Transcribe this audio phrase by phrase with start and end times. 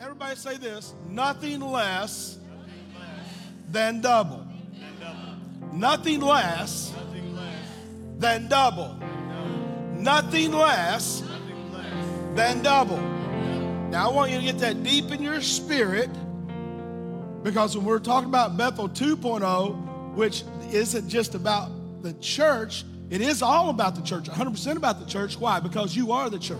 [0.00, 2.38] Everybody say this nothing less
[3.70, 4.46] than double.
[5.72, 6.92] Nothing less
[8.18, 8.96] than double.
[9.94, 11.22] Nothing less
[12.34, 13.00] than double.
[13.90, 16.10] Now, I want you to get that deep in your spirit
[17.42, 21.70] because when we're talking about Bethel 2.0, which isn't just about
[22.02, 25.38] the church, it is all about the church, 100% about the church.
[25.38, 25.60] Why?
[25.60, 26.58] Because you are the church.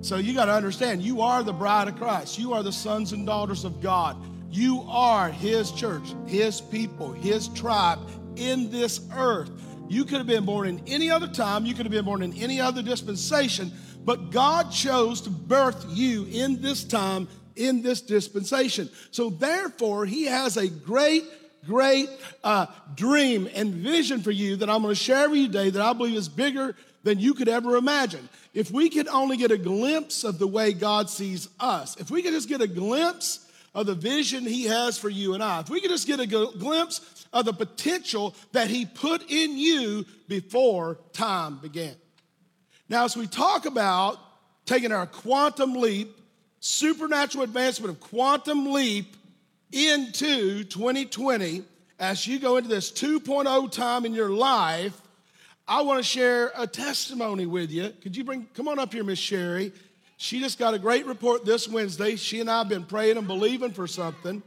[0.00, 2.38] So you got to understand, you are the bride of Christ.
[2.38, 4.16] You are the sons and daughters of God.
[4.50, 7.98] You are His church, His people, His tribe
[8.36, 9.50] in this earth.
[9.88, 12.32] You could have been born in any other time, you could have been born in
[12.34, 13.72] any other dispensation,
[14.04, 17.26] but God chose to birth you in this time,
[17.56, 18.88] in this dispensation.
[19.10, 21.24] So therefore, He has a great
[21.66, 22.08] great
[22.44, 25.82] uh, dream and vision for you that I'm going to share with you today that
[25.82, 28.28] I believe is bigger than you could ever imagine.
[28.58, 32.22] If we could only get a glimpse of the way God sees us, if we
[32.22, 35.70] could just get a glimpse of the vision He has for you and I, if
[35.70, 40.98] we could just get a glimpse of the potential that He put in you before
[41.12, 41.94] time began.
[42.88, 44.18] Now, as we talk about
[44.66, 46.18] taking our quantum leap,
[46.58, 49.16] supernatural advancement of quantum leap
[49.70, 51.62] into 2020,
[52.00, 55.00] as you go into this 2.0 time in your life,
[55.68, 57.90] I want to share a testimony with you.
[58.00, 59.70] Could you bring, come on up here, Miss Sherry.
[60.16, 62.16] She just got a great report this Wednesday.
[62.16, 64.42] She and I have been praying and believing for something,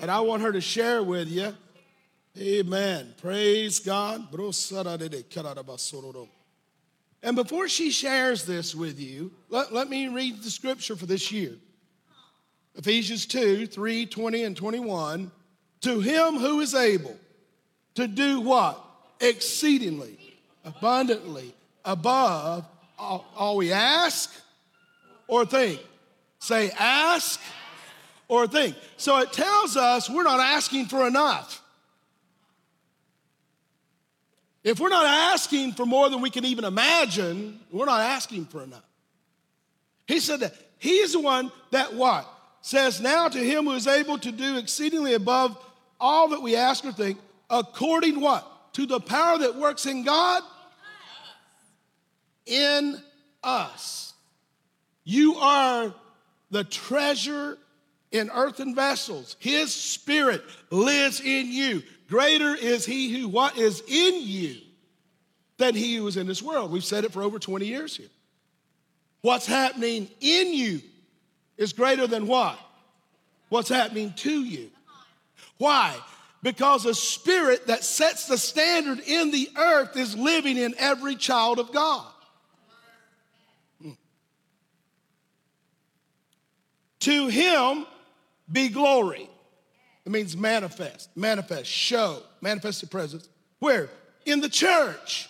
[0.00, 1.54] and I want her to share with you.
[2.38, 3.14] Amen.
[3.20, 4.26] Praise God.
[7.22, 11.30] And before she shares this with you, let, let me read the scripture for this
[11.30, 11.56] year.
[12.74, 15.30] Ephesians 2 3, 20, and 21.
[15.82, 17.16] To him who is able
[17.96, 18.84] to do what?
[19.20, 20.27] Exceedingly,
[20.76, 22.64] abundantly, above
[22.98, 24.32] all, all we ask
[25.26, 25.80] or think.
[26.38, 27.40] Say, ask
[28.28, 28.76] or think.
[28.96, 31.62] So it tells us we're not asking for enough.
[34.64, 38.62] If we're not asking for more than we can even imagine, we're not asking for
[38.62, 38.84] enough.
[40.06, 42.28] He said that he's the one that what?
[42.60, 45.56] says, Now to him who is able to do exceedingly above
[46.00, 47.18] all that we ask or think,
[47.48, 48.74] according what?
[48.74, 50.42] To the power that works in God?
[52.48, 53.00] In
[53.42, 54.14] us.
[55.04, 55.94] You are
[56.50, 57.58] the treasure
[58.10, 59.36] in earthen vessels.
[59.38, 61.82] His spirit lives in you.
[62.08, 64.56] Greater is he who what is in you
[65.58, 66.70] than he who is in this world.
[66.70, 68.08] We've said it for over 20 years here.
[69.20, 70.80] What's happening in you
[71.56, 72.58] is greater than what?
[73.48, 74.70] What's happening to you.
[75.58, 75.96] Why?
[76.42, 81.58] Because a spirit that sets the standard in the earth is living in every child
[81.58, 82.06] of God.
[87.00, 87.86] To him
[88.50, 89.28] be glory.
[90.04, 93.28] It means manifest, manifest, show, manifest the presence.
[93.58, 93.90] Where?
[94.24, 95.28] In the church.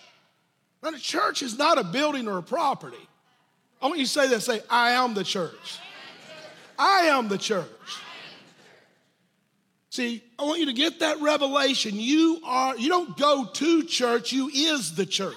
[0.81, 3.07] Now, the church is not a building or a property.
[3.81, 5.79] I want you to say that say, I am the church.
[6.77, 7.67] I am the church.
[9.89, 11.99] See, I want you to get that revelation.
[11.99, 15.35] You are, you don't go to church, you is the church.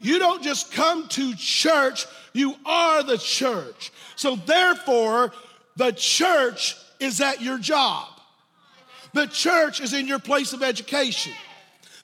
[0.00, 3.92] You don't just come to church, you are the church.
[4.16, 5.32] So therefore,
[5.76, 8.08] the church is at your job.
[9.12, 11.32] The church is in your place of education.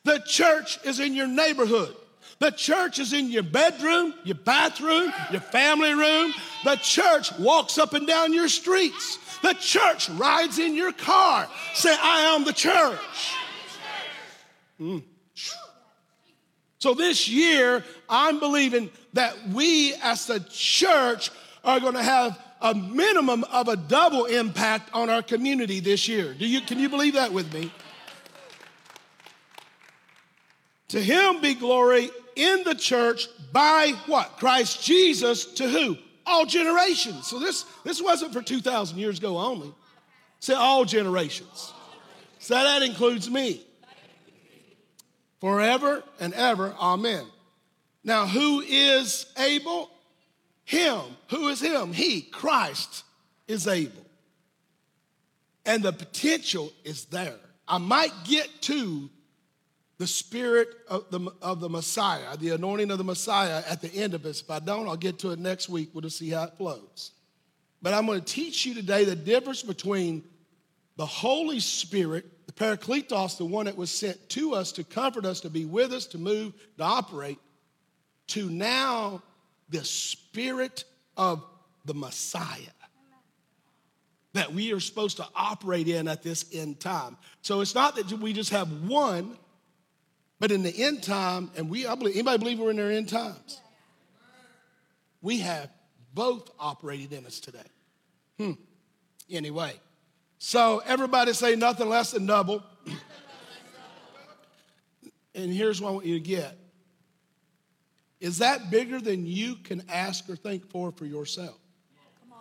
[0.04, 1.94] The church is in your neighborhood.
[2.38, 6.34] The church is in your bedroom, your bathroom, your family room.
[6.64, 9.18] The church walks up and down your streets.
[9.42, 11.48] The church rides in your car.
[11.74, 12.98] Say, I am the church.
[14.80, 15.02] Mm.
[16.82, 21.30] So this year, I'm believing that we as the church
[21.62, 26.34] are going to have a minimum of a double impact on our community this year.
[26.34, 27.72] Do you, can you believe that with me?
[30.88, 34.36] To him be glory in the church by what?
[34.38, 35.96] Christ Jesus to who?
[36.26, 37.28] All generations.
[37.28, 39.72] So this, this wasn't for 2,000 years ago only.
[40.40, 41.72] Say all generations.
[42.40, 43.64] So that includes me.
[45.42, 46.72] Forever and ever.
[46.78, 47.24] Amen.
[48.04, 49.90] Now, who is able?
[50.64, 51.00] Him.
[51.30, 51.92] Who is Him?
[51.92, 53.02] He, Christ,
[53.48, 54.06] is able.
[55.66, 57.34] And the potential is there.
[57.66, 59.10] I might get to
[59.98, 64.14] the spirit of the, of the Messiah, the anointing of the Messiah at the end
[64.14, 64.42] of this.
[64.42, 65.90] If I don't, I'll get to it next week.
[65.92, 67.10] We'll just see how it flows.
[67.82, 70.22] But I'm going to teach you today the difference between
[70.94, 75.40] the Holy Spirit, the Parakletos, the one that was sent to us to comfort us,
[75.40, 77.38] to be with us, to move, to operate,
[78.28, 79.22] to now
[79.68, 80.84] the Spirit
[81.16, 81.44] of
[81.84, 82.56] the Messiah
[84.34, 87.18] that we are supposed to operate in at this end time.
[87.42, 89.36] So it's not that we just have one,
[90.40, 93.08] but in the end time, and we, I believe, anybody believe we're in their end
[93.08, 93.60] times?
[95.20, 95.68] We have
[96.14, 97.58] both operating in us today.
[98.38, 98.52] Hmm.
[99.30, 99.74] Anyway,
[100.44, 102.64] so everybody say nothing less than double.
[105.36, 106.58] and here's what I want you to get.
[108.20, 111.56] Is that bigger than you can ask or think for for yourself?
[112.20, 112.38] Come on.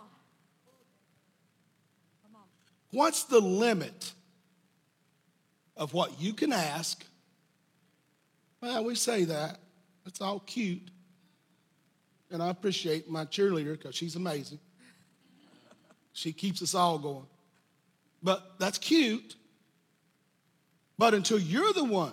[2.24, 2.42] Come on.
[2.90, 4.12] What's the limit
[5.76, 7.04] of what you can ask?
[8.60, 9.60] Well, we say that.
[10.06, 10.90] It's all cute.
[12.32, 14.58] And I appreciate my cheerleader because she's amazing.
[16.12, 17.26] She keeps us all going.
[18.22, 19.36] But that's cute.
[20.98, 22.12] But until you're the one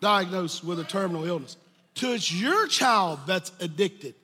[0.00, 1.56] diagnosed with a terminal illness,
[1.94, 4.14] till it's your child that's addicted,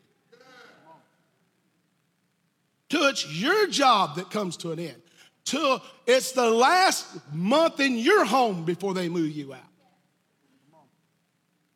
[2.89, 5.01] till it's your job that comes to an end,
[5.45, 9.61] till it's the last month in your home before they move you out.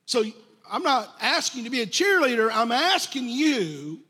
[0.06, 0.24] So
[0.70, 4.00] I'm not asking you to be a cheerleader, I'm asking you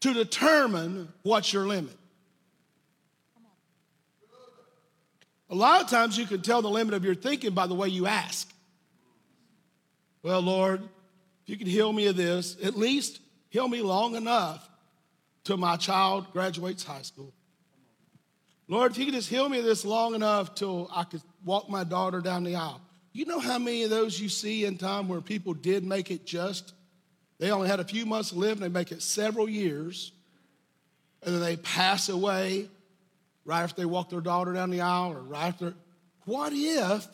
[0.00, 1.97] to determine what's your limit.
[5.50, 7.88] A lot of times you can tell the limit of your thinking by the way
[7.88, 8.52] you ask.
[10.22, 14.68] Well, Lord, if you can heal me of this, at least heal me long enough
[15.44, 17.32] till my child graduates high school.
[18.68, 21.70] Lord, if you could just heal me of this long enough till I could walk
[21.70, 22.82] my daughter down the aisle.
[23.14, 26.26] You know how many of those you see in time where people did make it
[26.26, 26.74] just?
[27.38, 30.12] They only had a few months to live and they make it several years,
[31.22, 32.68] and then they pass away
[33.48, 35.72] right after they walk their daughter down the aisle or right after.
[36.26, 37.08] What if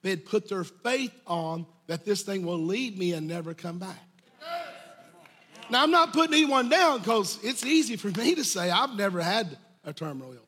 [0.00, 4.08] they'd put their faith on that this thing will lead me and never come back?
[5.68, 9.20] Now, I'm not putting anyone down because it's easy for me to say I've never
[9.20, 10.44] had a terminal illness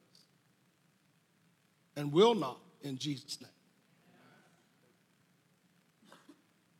[1.94, 3.50] and will not in Jesus' name.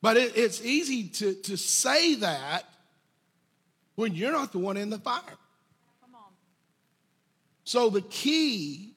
[0.00, 2.64] But it, it's easy to, to say that
[3.94, 5.22] when you're not the one in the fire.
[7.66, 8.94] So the key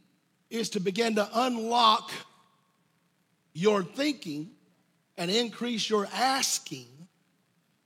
[0.52, 2.12] is to begin to unlock
[3.52, 4.52] your thinking
[5.18, 6.86] and increase your asking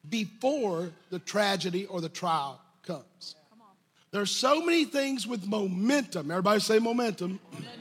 [0.09, 3.35] before the tragedy or the trial comes.
[4.11, 6.29] There's so many things with momentum.
[6.29, 7.39] Everybody say momentum.
[7.51, 7.71] momentum.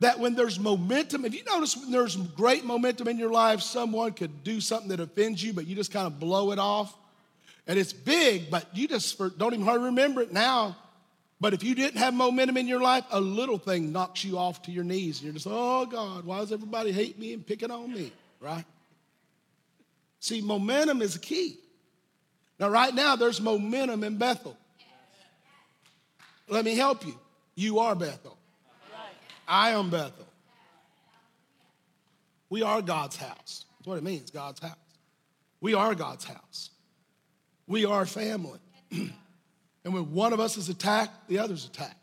[0.00, 4.12] That when there's momentum, if you notice when there's great momentum in your life, someone
[4.12, 6.96] could do something that offends you, but you just kind of blow it off.
[7.66, 10.78] And it's big, but you just don't even hardly remember it now.
[11.42, 14.62] But if you didn't have momentum in your life, a little thing knocks you off
[14.62, 15.18] to your knees.
[15.18, 18.12] And you're just, oh God, why does everybody hate me and picking on me?
[18.38, 18.64] Right?
[20.20, 21.58] See, momentum is key.
[22.60, 24.56] Now, right now, there's momentum in Bethel.
[26.46, 27.18] Let me help you.
[27.56, 28.38] You are Bethel.
[29.48, 30.28] I am Bethel.
[32.50, 33.64] We are God's house.
[33.78, 34.76] That's what it means, God's house.
[35.60, 36.70] We are God's house.
[37.66, 38.60] We are family.
[39.84, 41.96] And when one of us is attacked, the other's attacked.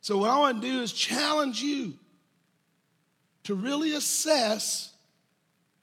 [0.00, 1.94] So, what I want to do is challenge you
[3.44, 4.92] to really assess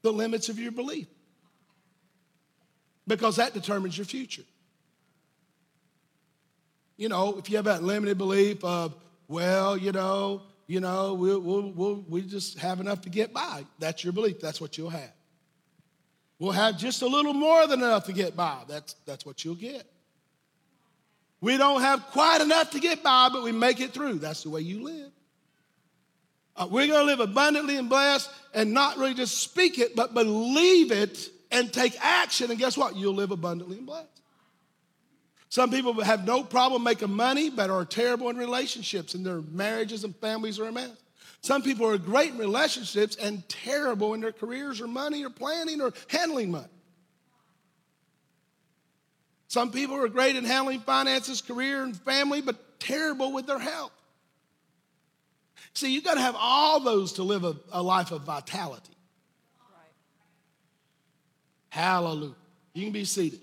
[0.02, 1.08] the limits of your belief
[3.08, 4.44] because that determines your future.
[6.98, 8.96] You know, if you have that limited belief of,
[9.28, 13.66] well, you know, you know, we'll, we'll, we'll, we just have enough to get by.
[13.80, 14.40] That's your belief.
[14.40, 15.12] That's what you'll have.
[16.40, 18.60] We'll have just a little more than enough to get by.
[18.68, 19.91] That's, that's what you'll get.
[21.42, 24.20] We don't have quite enough to get by, but we make it through.
[24.20, 25.12] That's the way you live.
[26.56, 30.14] Uh, we're going to live abundantly and blessed and not really just speak it, but
[30.14, 32.52] believe it and take action.
[32.52, 32.96] And guess what?
[32.96, 34.08] You'll live abundantly and blessed.
[35.50, 40.06] Some people have no problem making money, but are terrible in relationships, and their marriages
[40.06, 40.92] and families are a mess.
[41.42, 45.82] Some people are great in relationships and terrible in their careers or money or planning
[45.82, 46.68] or handling money.
[49.52, 53.92] Some people are great in handling finances, career, and family, but terrible with their health.
[55.74, 58.94] See, you've got to have all those to live a, a life of vitality.
[59.60, 59.90] Right.
[61.68, 62.34] Hallelujah.
[62.74, 63.42] You can be seated.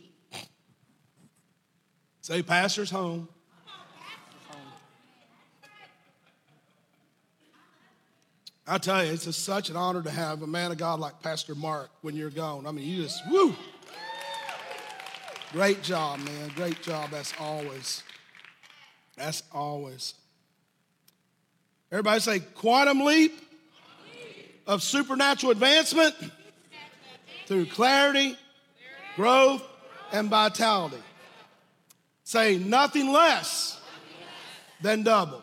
[2.23, 3.29] Say, Pastor's home.
[8.67, 11.55] I tell you, it's such an honor to have a man of God like Pastor
[11.55, 12.67] Mark when you're gone.
[12.67, 13.55] I mean, you just, woo!
[15.52, 16.50] Great job, man.
[16.55, 17.11] Great job.
[17.11, 18.02] That's always.
[19.17, 20.14] That's always.
[21.90, 23.40] Everybody say quantum leap
[24.67, 26.14] of supernatural advancement
[27.47, 28.37] through clarity,
[29.17, 29.62] growth,
[30.12, 31.02] and vitality.
[32.25, 33.81] Say nothing less
[34.83, 35.43] than double.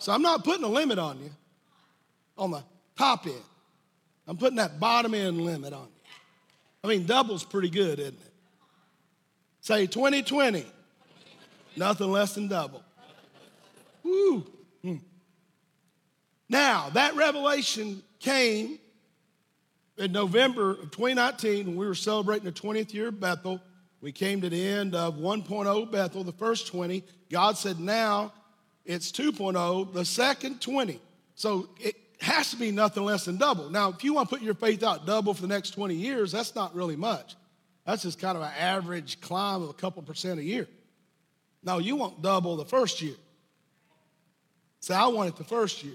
[0.00, 1.30] So I'm not putting a limit on you
[2.36, 2.64] on the
[2.98, 3.36] top end.
[4.26, 6.10] I'm putting that bottom end limit on you.
[6.82, 8.33] I mean, double's pretty good, isn't it?
[9.64, 10.66] Say 2020,
[11.74, 12.82] nothing less than double.
[14.02, 14.44] Woo.
[14.82, 14.96] Hmm.
[16.50, 18.78] Now, that revelation came
[19.96, 23.58] in November of 2019 when we were celebrating the 20th year of Bethel.
[24.02, 27.02] We came to the end of 1.0 Bethel, the first 20.
[27.30, 28.34] God said, now
[28.84, 31.00] it's 2.0, the second 20.
[31.36, 33.70] So it has to be nothing less than double.
[33.70, 36.32] Now, if you want to put your faith out double for the next 20 years,
[36.32, 37.34] that's not really much.
[37.84, 40.66] That's just kind of an average climb of a couple percent a year.
[41.62, 43.14] No, you want double the first year.
[44.80, 45.94] Say, I want it the first year.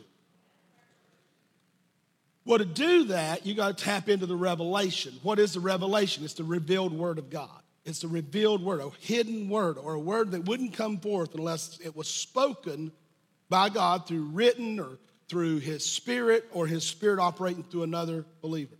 [2.45, 5.13] Well, to do that, you got to tap into the revelation.
[5.21, 6.23] What is the revelation?
[6.23, 7.61] It's the revealed word of God.
[7.85, 11.79] It's the revealed word, a hidden word, or a word that wouldn't come forth unless
[11.83, 12.91] it was spoken
[13.49, 18.78] by God through written or through his spirit or his spirit operating through another believer.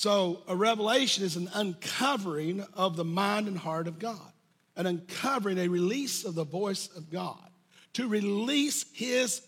[0.00, 4.32] So, a revelation is an uncovering of the mind and heart of God,
[4.74, 7.50] an uncovering, a release of the voice of God
[7.92, 9.42] to release his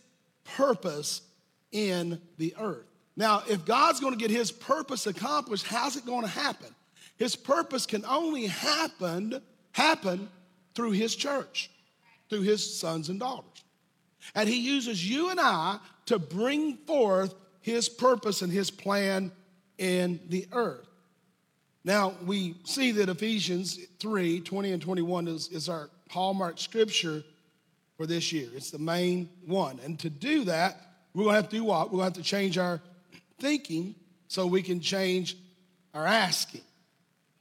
[0.44, 1.23] purpose
[1.71, 2.85] in the earth.
[3.16, 6.68] Now, if God's going to get his purpose accomplished, how's it going to happen?
[7.16, 9.40] His purpose can only happen
[9.73, 10.28] happen
[10.75, 11.71] through his church,
[12.28, 13.64] through his sons and daughters.
[14.35, 19.32] And he uses you and I to bring forth his purpose and his plan
[19.79, 20.87] in the earth.
[21.85, 27.25] Now, we see that Ephesians 3 20 and 21 is, is our hallmark scripture
[27.97, 28.49] for this year.
[28.55, 29.81] It's the main one.
[29.85, 30.81] And to do that,
[31.14, 31.87] we're going to have to do what?
[31.87, 32.81] We're going to have to change our
[33.38, 33.95] thinking
[34.29, 35.37] so we can change
[35.93, 36.62] our asking.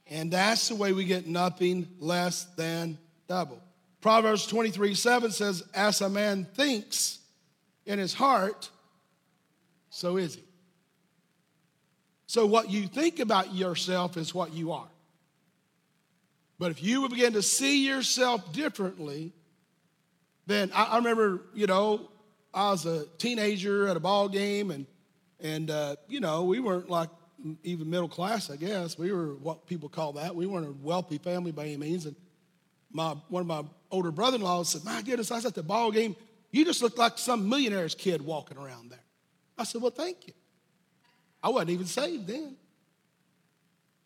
[0.08, 2.98] And that's the way we get nothing less than
[3.28, 3.62] double.
[4.00, 7.20] Proverbs 23 7 says, As a man thinks
[7.86, 8.68] in his heart,
[9.90, 10.42] so is he.
[12.32, 14.88] So, what you think about yourself is what you are.
[16.58, 19.34] But if you begin to see yourself differently,
[20.46, 22.08] then I, I remember, you know,
[22.54, 24.86] I was a teenager at a ball game, and
[25.40, 27.10] and uh, you know we weren't like
[27.64, 28.96] even middle class, I guess.
[28.96, 30.34] We were what people call that.
[30.34, 32.06] We weren't a wealthy family by any means.
[32.06, 32.16] And
[32.90, 36.16] my one of my older brother-in-laws said, "My goodness, I was at the ball game.
[36.50, 39.04] You just looked like some millionaire's kid walking around there."
[39.58, 40.32] I said, "Well, thank you."
[41.42, 42.56] I wasn't even saved then.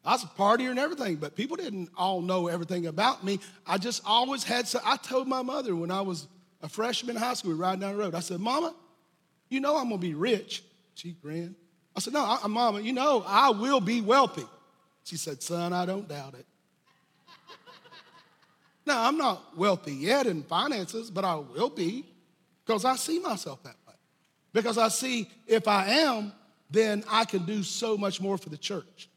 [0.05, 3.41] I was a partier and everything, but people didn't all know everything about me.
[3.67, 4.73] I just always had.
[4.85, 6.29] I told my mother when I was
[6.63, 8.15] a freshman in high school, we riding down the road.
[8.15, 8.73] I said, Mama,
[9.49, 10.63] you know I'm gonna be rich.
[10.95, 11.57] She grinned.
[11.97, 14.47] I said, No, I, Mama, you know I will be wealthy.
[15.05, 16.47] She said, Son, I don't doubt it.
[18.87, 22.05] now, I'm not wealthy yet in finances, but I will be
[22.65, 23.95] because I see myself that way.
[24.53, 26.33] Because I see if I am,
[26.71, 29.09] then I can do so much more for the church.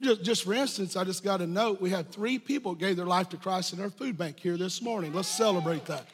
[0.00, 1.80] Just, just for instance, I just got a note.
[1.80, 4.82] We had three people gave their life to Christ in our food bank here this
[4.82, 5.12] morning.
[5.12, 6.06] Let's celebrate that.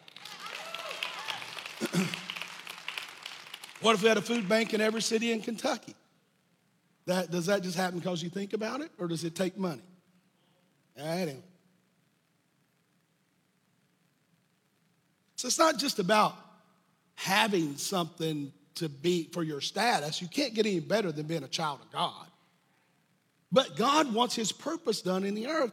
[3.80, 5.94] what if we had a food bank in every city in Kentucky?
[7.06, 9.82] That, does that just happen because you think about it, or does it take money?
[10.96, 11.42] Anyway.
[15.36, 16.34] So it's not just about
[17.20, 20.22] having something to be for your status.
[20.22, 22.26] You can't get any better than being a child of God.
[23.52, 25.72] But God wants his purpose done in the earth,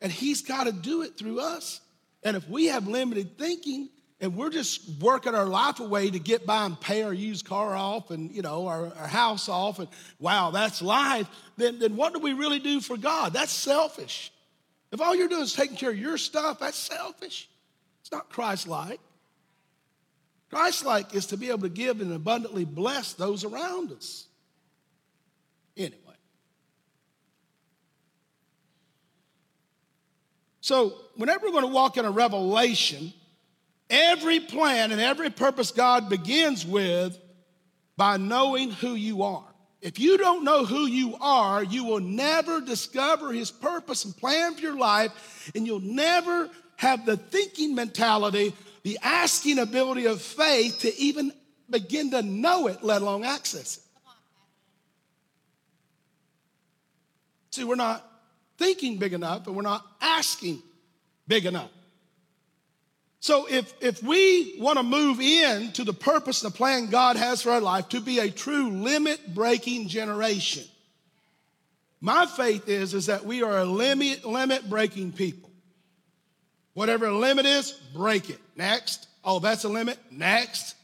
[0.00, 1.80] and he's got to do it through us.
[2.22, 3.88] And if we have limited thinking
[4.20, 7.74] and we're just working our life away to get by and pay our used car
[7.74, 9.88] off and you know our, our house off and
[10.20, 14.32] wow that's life then, then what do we really do for god that's selfish
[14.92, 17.50] if all you're doing is taking care of your stuff that's selfish
[18.00, 18.30] it's not
[20.54, 24.26] christ-like christ-like is to be able to give and abundantly bless those around us
[25.76, 26.14] anyway
[30.64, 33.12] So, whenever we're going to walk in a revelation,
[33.90, 37.18] every plan and every purpose God begins with
[37.98, 39.44] by knowing who you are.
[39.82, 44.54] If you don't know who you are, you will never discover His purpose and plan
[44.54, 48.54] for your life, and you'll never have the thinking mentality,
[48.84, 51.32] the asking ability of faith to even
[51.68, 53.82] begin to know it, let alone access it.
[57.50, 58.08] See, we're not
[58.56, 60.62] thinking big enough and we're not asking
[61.26, 61.70] big enough.
[63.20, 67.42] So if, if we want to move into the purpose and the plan God has
[67.42, 70.64] for our life to be a true limit breaking generation,
[72.04, 75.43] My faith is, is that we are a limit, limit breaking people.
[76.74, 78.40] Whatever limit is, break it.
[78.56, 79.08] Next.
[79.24, 79.98] Oh, that's a limit.
[80.10, 80.74] Next.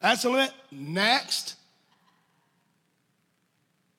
[0.00, 0.52] That's a limit.
[0.70, 1.54] Next.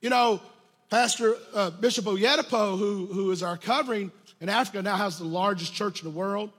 [0.01, 0.41] You know,
[0.89, 5.73] Pastor uh, Bishop Oyedepo, who, who is our covering in Africa, now has the largest
[5.73, 6.51] church in the world.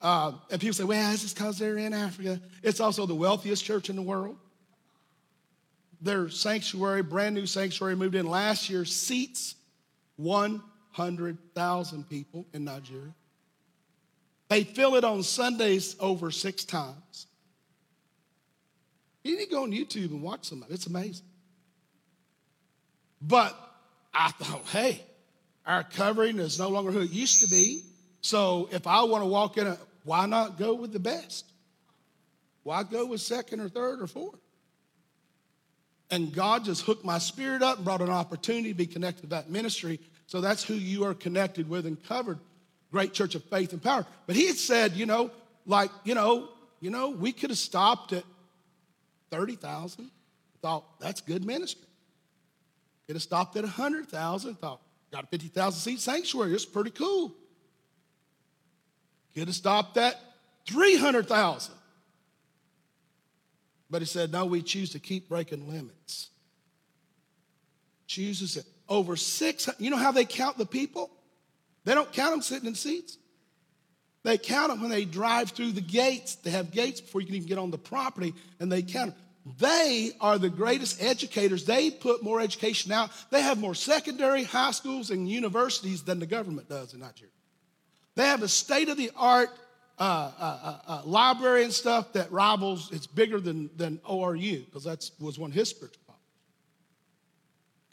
[0.00, 2.40] Uh, and people say, well, it's just because they're in Africa.
[2.62, 4.36] It's also the wealthiest church in the world.
[6.02, 9.54] Their sanctuary, brand new sanctuary, moved in last year, seats
[10.16, 13.14] 100,000 people in Nigeria.
[14.48, 17.26] They fill it on Sundays over six times.
[19.24, 20.74] You need to go on YouTube and watch some of it.
[20.74, 21.26] It's amazing.
[23.20, 23.58] But
[24.14, 25.02] I thought, hey,
[25.66, 27.82] our covering is no longer who it used to be.
[28.20, 31.44] So if I want to walk in, a, why not go with the best?
[32.62, 34.38] Why go with second or third or fourth?
[36.10, 39.26] And God just hooked my spirit up and brought an opportunity to be connected to
[39.28, 39.98] that ministry.
[40.28, 42.38] So that's who you are connected with and covered.
[42.90, 44.06] Great Church of Faith and Power.
[44.26, 45.30] But he had said, you know,
[45.66, 46.48] like, you know,
[46.80, 48.24] you know, we could have stopped at
[49.30, 50.10] 30,000.
[50.62, 51.86] Thought that's good ministry.
[53.06, 54.54] Could have stopped at 100,000.
[54.56, 54.80] Thought,
[55.12, 56.52] got a 50,000 seat sanctuary.
[56.52, 57.34] It's pretty cool.
[59.34, 60.18] Could have stopped at
[60.66, 61.74] 300,000.
[63.88, 66.30] But he said, no, we choose to keep breaking limits.
[68.06, 68.64] Chooses it.
[68.88, 71.10] Over six, you know how they count the people?
[71.86, 73.16] They don't count them sitting in seats.
[74.24, 76.34] They count them when they drive through the gates.
[76.34, 79.24] They have gates before you can even get on the property, and they count them.
[79.60, 81.64] They are the greatest educators.
[81.64, 83.10] They put more education out.
[83.30, 87.30] They have more secondary, high schools, and universities than the government does in Nigeria.
[88.16, 89.50] They have a state of the art
[89.96, 94.82] uh, uh, uh, uh, library and stuff that rivals, it's bigger than, than ORU, because
[94.82, 96.02] that was one of his spiritual.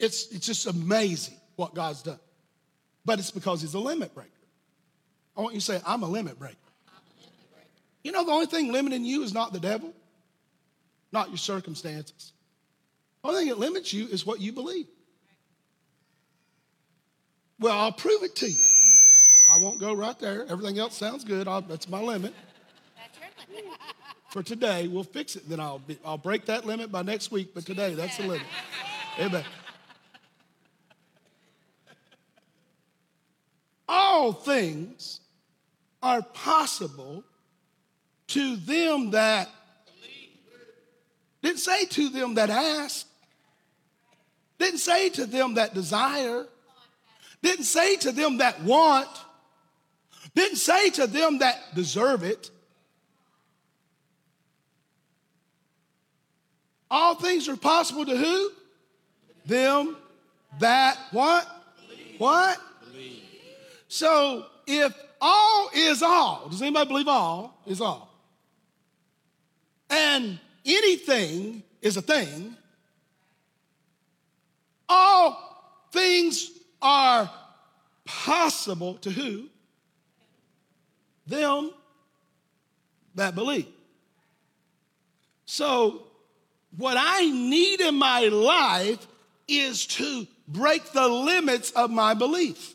[0.00, 2.18] It's, it's just amazing what God's done.
[3.04, 4.30] But it's because he's a limit breaker.
[5.36, 6.56] I want you to say, I'm a limit breaker.
[8.02, 9.92] You know, the only thing limiting you is not the devil,
[11.10, 12.32] not your circumstances.
[13.22, 14.86] The only thing that limits you is what you believe.
[17.58, 18.64] Well, I'll prove it to you.
[19.50, 20.46] I won't go right there.
[20.48, 21.48] Everything else sounds good.
[21.48, 22.34] I'll, that's my limit.
[24.30, 25.48] For today, we'll fix it.
[25.48, 28.46] Then I'll, be, I'll break that limit by next week, but today, that's the limit.
[29.20, 29.44] Amen.
[34.14, 35.18] All things
[36.00, 37.24] are possible
[38.28, 39.48] to them that
[41.42, 43.08] didn't say to them that ask,
[44.60, 46.46] didn't say to them that desire,
[47.42, 49.08] didn't say to them that want,
[50.36, 52.52] didn't say to them that deserve it.
[56.88, 58.50] All things are possible to who?
[59.44, 59.96] Them
[60.60, 61.48] that what?
[62.18, 62.60] What?
[63.94, 68.12] So if all is all, does anybody believe all is all?
[69.88, 72.56] And anything is a thing.
[74.88, 76.50] All things
[76.82, 77.30] are
[78.04, 79.48] possible to who?
[81.26, 81.70] them
[83.14, 83.68] that believe.
[85.46, 86.02] So,
[86.76, 89.06] what I need in my life
[89.46, 92.73] is to break the limits of my belief.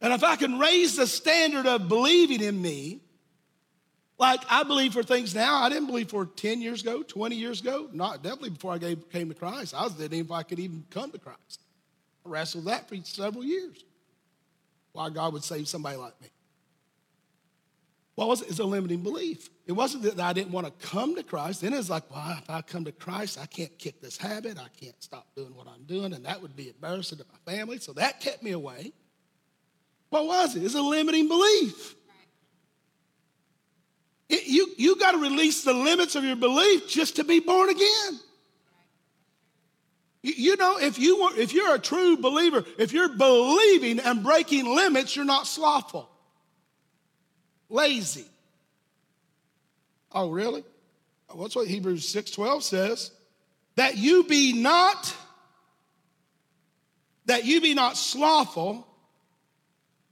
[0.00, 3.00] And if I can raise the standard of believing in me,
[4.18, 7.60] like I believe for things now, I didn't believe for 10 years ago, 20 years
[7.60, 9.74] ago, not definitely before I came to Christ.
[9.74, 11.60] I was thinking if I could even come to Christ.
[12.24, 13.84] I wrestled that for several years.
[14.92, 16.28] Why God would save somebody like me.
[18.14, 18.48] What was it?
[18.48, 19.50] It's a limiting belief.
[19.66, 21.60] It wasn't that I didn't want to come to Christ.
[21.60, 24.58] Then it's like, well, if I come to Christ, I can't kick this habit.
[24.58, 27.78] I can't stop doing what I'm doing, and that would be embarrassing to my family.
[27.78, 28.94] So that kept me away.
[30.16, 30.64] What was it?
[30.64, 31.94] It's a limiting belief.
[34.30, 37.68] It, you you got to release the limits of your belief just to be born
[37.68, 38.20] again.
[40.22, 44.24] You, you know, if you were, if you're a true believer, if you're believing and
[44.24, 46.08] breaking limits, you're not slothful
[47.68, 48.24] lazy.
[50.12, 50.64] Oh, really?
[51.28, 53.10] Well, that's what Hebrews 6:12 says.
[53.74, 55.14] That you be not
[57.26, 58.85] that you be not slothful,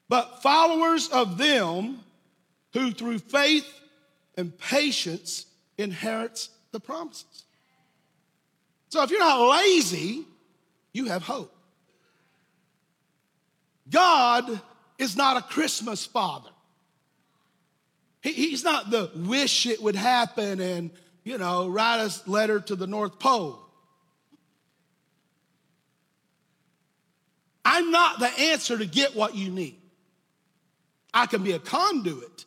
[0.09, 2.01] but followers of them
[2.73, 3.67] who through faith
[4.37, 5.47] and patience
[5.79, 7.45] inherits the promises.
[8.89, 10.25] So if you're not lazy,
[10.93, 11.55] you have hope.
[13.91, 14.61] God
[14.99, 16.51] is not a Christmas father.
[18.23, 20.91] He, he's not the wish it would happen and,
[21.25, 23.61] you know, write a letter to the North Pole.
[27.65, 29.77] I'm not the answer to get what you need.
[31.15, 32.45] I can be a conduit.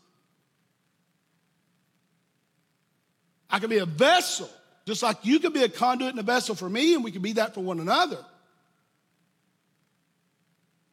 [3.49, 4.49] I can be a vessel,
[4.85, 7.21] just like you can be a conduit and a vessel for me, and we can
[7.21, 8.23] be that for one another.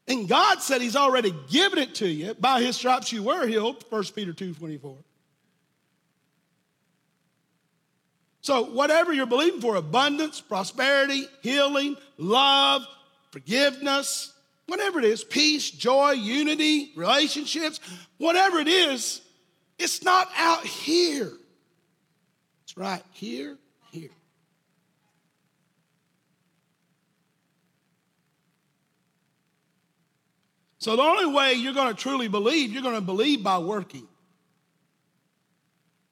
[0.07, 2.35] And God said He's already given it to you.
[2.35, 4.97] By His stripes you were healed, 1 Peter 2 24.
[8.43, 12.87] So, whatever you're believing for abundance, prosperity, healing, love,
[13.31, 14.34] forgiveness,
[14.67, 17.81] whatever it is peace, joy, unity, relationships
[18.19, 19.21] whatever it is,
[19.79, 21.33] it's not out here.
[22.65, 23.59] It's right here,
[23.91, 24.11] here.
[30.79, 34.07] So, the only way you're going to truly believe, you're going to believe by working.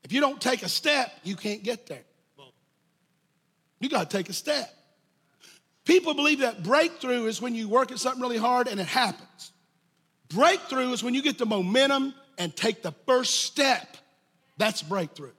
[0.03, 2.03] If you don't take a step, you can't get there.
[3.81, 4.73] You got to take a step.
[5.85, 9.53] People believe that breakthrough is when you work at something really hard and it happens.
[10.29, 13.97] Breakthrough is when you get the momentum and take the first step.
[14.59, 15.33] That's breakthrough.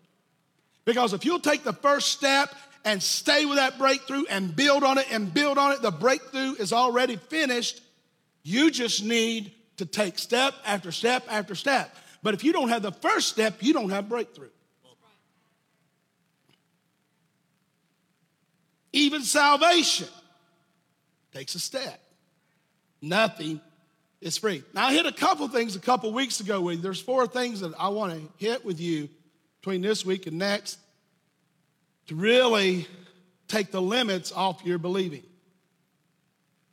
[0.86, 2.54] Because if you'll take the first step
[2.84, 6.56] and stay with that breakthrough and build on it and build on it, the breakthrough
[6.56, 7.82] is already finished.
[8.44, 11.96] You just need to take step after step after step.
[12.22, 14.50] But if you don't have the first step, you don't have breakthrough.
[18.92, 20.08] Even salvation
[21.34, 22.00] takes a step.
[23.02, 23.60] Nothing
[24.22, 24.64] is free.
[24.74, 26.82] Now, I hit a couple things a couple weeks ago with you.
[26.82, 29.10] There's four things that I want to hit with you
[29.60, 30.80] between this week and next
[32.08, 32.88] to really
[33.48, 35.24] take the limits off your believing,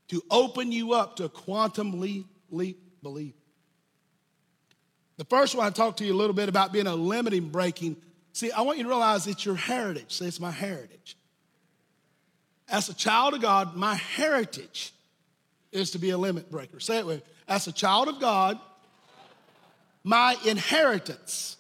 [0.09, 3.35] to open you up to quantum leap, leap belief.
[5.19, 7.97] The first one I talked to you a little bit about being a limiting breaking.
[8.33, 10.13] See, I want you to realize it's your heritage.
[10.13, 11.17] Say, it's my heritage.
[12.71, 14.93] As a child of God, my heritage
[15.73, 16.81] is to be a limit breaker.
[16.81, 17.23] Say it with me.
[17.49, 18.59] As a child of God,
[20.05, 21.57] my inheritance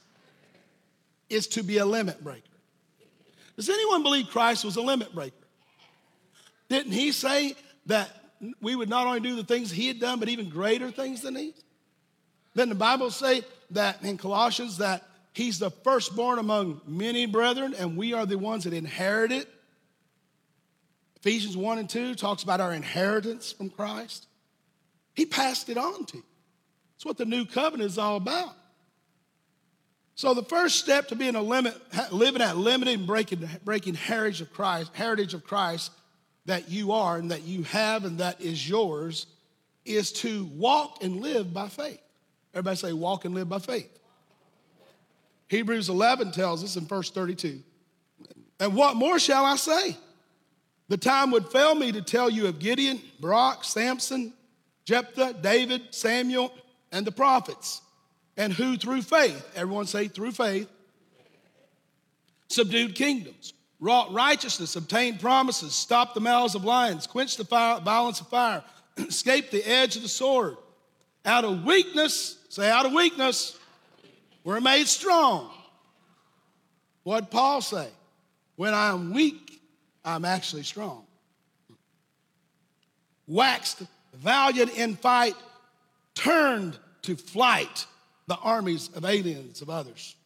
[1.28, 2.42] is to be a limit breaker.
[3.56, 5.34] Does anyone believe Christ was a limit breaker?
[6.68, 7.54] Didn't he say
[7.86, 8.08] that
[8.60, 11.34] we would not only do the things he had done, but even greater things than
[11.34, 11.60] these?
[12.54, 13.42] Then the Bible say
[13.72, 18.64] that in Colossians that he's the firstborn among many brethren, and we are the ones
[18.64, 19.46] that inherited
[21.20, 24.26] Ephesians 1 and 2 talks about our inheritance from Christ.
[25.14, 26.24] He passed it on to you.
[26.94, 28.54] That's what the new covenant is all about.
[30.14, 31.74] So the first step to being a limit,
[32.10, 35.92] living at limited and breaking, breaking heritage of Christ, heritage of Christ
[36.46, 39.26] that you are and that you have and that is yours,
[39.84, 42.00] is to walk and live by faith.
[42.52, 43.98] Everybody say, walk and live by faith.
[45.48, 47.62] Hebrews 11 tells us in verse 32.
[48.58, 49.96] And what more shall I say?
[50.90, 54.32] The time would fail me to tell you of Gideon, Barak, Samson,
[54.84, 56.52] Jephthah, David, Samuel,
[56.90, 57.80] and the prophets,
[58.36, 60.68] and who through faith, everyone say through faith,
[62.48, 68.20] subdued kingdoms, wrought righteousness, obtained promises, stopped the mouths of lions, quenched the fire, violence
[68.20, 68.64] of fire,
[68.96, 70.56] escaped the edge of the sword.
[71.24, 73.56] Out of weakness, say out of weakness,
[74.42, 75.52] we're made strong.
[77.04, 77.86] What Paul say?
[78.56, 79.49] When I am weak,
[80.04, 81.04] I'm actually strong.
[83.26, 83.82] Waxed
[84.14, 85.36] valiant in fight,
[86.14, 87.86] turned to flight
[88.26, 90.16] the armies of aliens of others.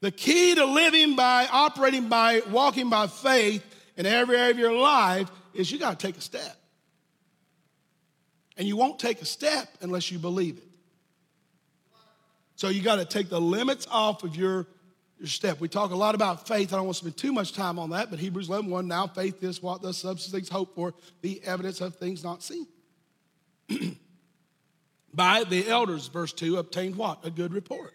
[0.00, 3.64] The key to living by, operating by, walking by faith
[3.96, 6.56] in every area of your life is you got to take a step.
[8.56, 10.68] And you won't take a step unless you believe it.
[12.56, 14.66] So you got to take the limits off of your
[15.18, 15.60] your step.
[15.60, 16.72] We talk a lot about faith.
[16.72, 19.06] I don't want to spend too much time on that, but Hebrews 11, 1, now
[19.06, 22.66] faith is what the substance things hope for, the evidence of things not seen.
[25.14, 27.24] By the elders, verse 2, obtained what?
[27.24, 27.94] A good report.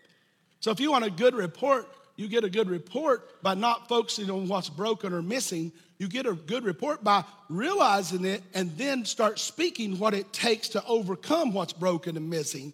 [0.59, 4.29] So if you want a good report, you get a good report by not focusing
[4.29, 5.71] on what's broken or missing.
[5.97, 10.69] You get a good report by realizing it and then start speaking what it takes
[10.69, 12.73] to overcome what's broken and missing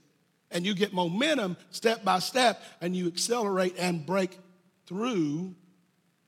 [0.52, 4.38] and you get momentum step by step and you accelerate and break
[4.88, 5.56] through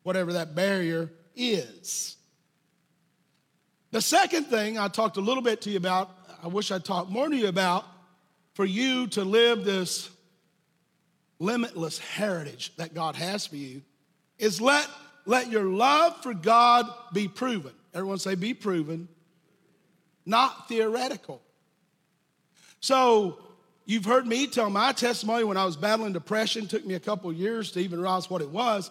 [0.03, 2.15] whatever that barrier is.
[3.91, 6.09] The second thing I talked a little bit to you about,
[6.43, 7.85] I wish I talked more to you about,
[8.53, 10.09] for you to live this
[11.39, 13.81] limitless heritage that God has for you,
[14.37, 14.87] is let,
[15.25, 17.73] let your love for God be proven.
[17.93, 19.07] Everyone say, be proven,
[20.25, 21.41] not theoretical.
[22.79, 23.39] So,
[23.91, 26.65] You've heard me tell my testimony when I was battling depression.
[26.65, 28.89] Took me a couple years to even realize what it was.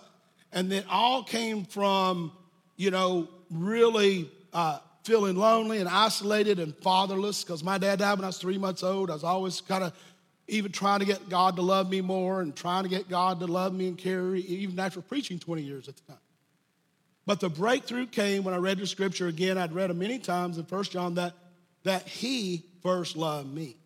[0.53, 2.33] And then all came from,
[2.77, 8.25] you know, really uh, feeling lonely and isolated and fatherless because my dad died when
[8.25, 9.09] I was three months old.
[9.09, 9.95] I was always kind of
[10.49, 13.47] even trying to get God to love me more and trying to get God to
[13.47, 16.21] love me and carry, even after preaching 20 years at the time.
[17.25, 19.57] But the breakthrough came when I read the scripture again.
[19.57, 21.33] I'd read it many times in First John that,
[21.85, 23.80] that he first loved me.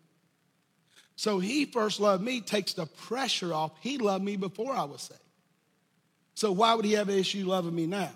[1.15, 3.71] So he first loved me takes the pressure off.
[3.79, 5.19] He loved me before I was saved.
[6.33, 8.11] So why would he have an issue loving me now?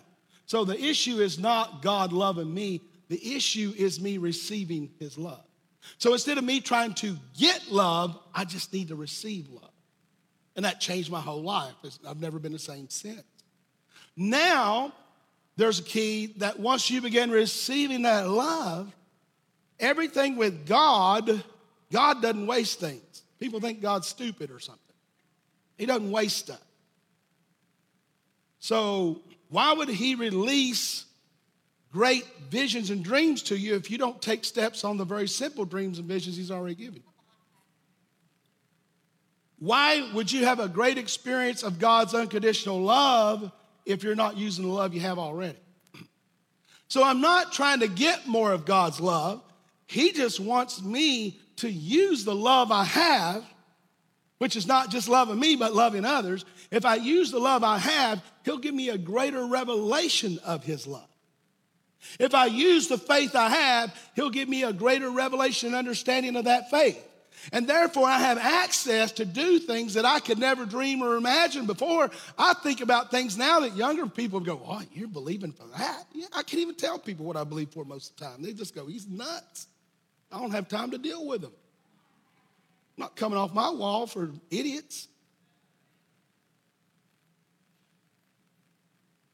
[0.45, 5.43] So the issue is not God loving me, the issue is me receiving his love.
[5.97, 9.71] So instead of me trying to get love, I just need to receive love.
[10.55, 11.73] And that changed my whole life.
[12.07, 13.23] I've never been the same since.
[14.17, 14.91] Now,
[15.55, 18.93] there's a key that once you begin receiving that love,
[19.79, 21.43] everything with God,
[21.91, 23.23] God doesn't waste things.
[23.39, 24.83] People think God's stupid or something.
[25.77, 26.61] He doesn't waste stuff.
[28.59, 31.05] So, why would He release
[31.91, 35.65] great visions and dreams to you if you don't take steps on the very simple
[35.65, 37.01] dreams and visions He's already given?
[39.59, 43.51] Why would you have a great experience of God's unconditional love
[43.85, 45.57] if you're not using the love you have already?
[46.87, 49.43] So I'm not trying to get more of God's love.
[49.85, 53.45] He just wants me to use the love I have,
[54.37, 56.45] which is not just loving me, but loving others.
[56.71, 60.87] If I use the love I have, He'll give me a greater revelation of His
[60.87, 61.07] love.
[62.19, 66.35] If I use the faith I have, He'll give me a greater revelation and understanding
[66.35, 67.05] of that faith.
[67.53, 71.65] And therefore, I have access to do things that I could never dream or imagine
[71.65, 72.11] before.
[72.37, 76.03] I think about things now that younger people go, Oh, you're believing for that?
[76.13, 78.41] Yeah, I can't even tell people what I believe for most of the time.
[78.41, 79.67] They just go, He's nuts.
[80.31, 81.53] I don't have time to deal with them.
[82.97, 85.07] I'm not coming off my wall for idiots.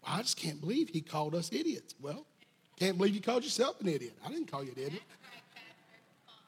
[0.07, 1.95] I just can't believe he called us idiots.
[1.99, 2.25] Well,
[2.77, 4.13] can't believe you called yourself an idiot.
[4.23, 5.03] I didn't call you an idiot.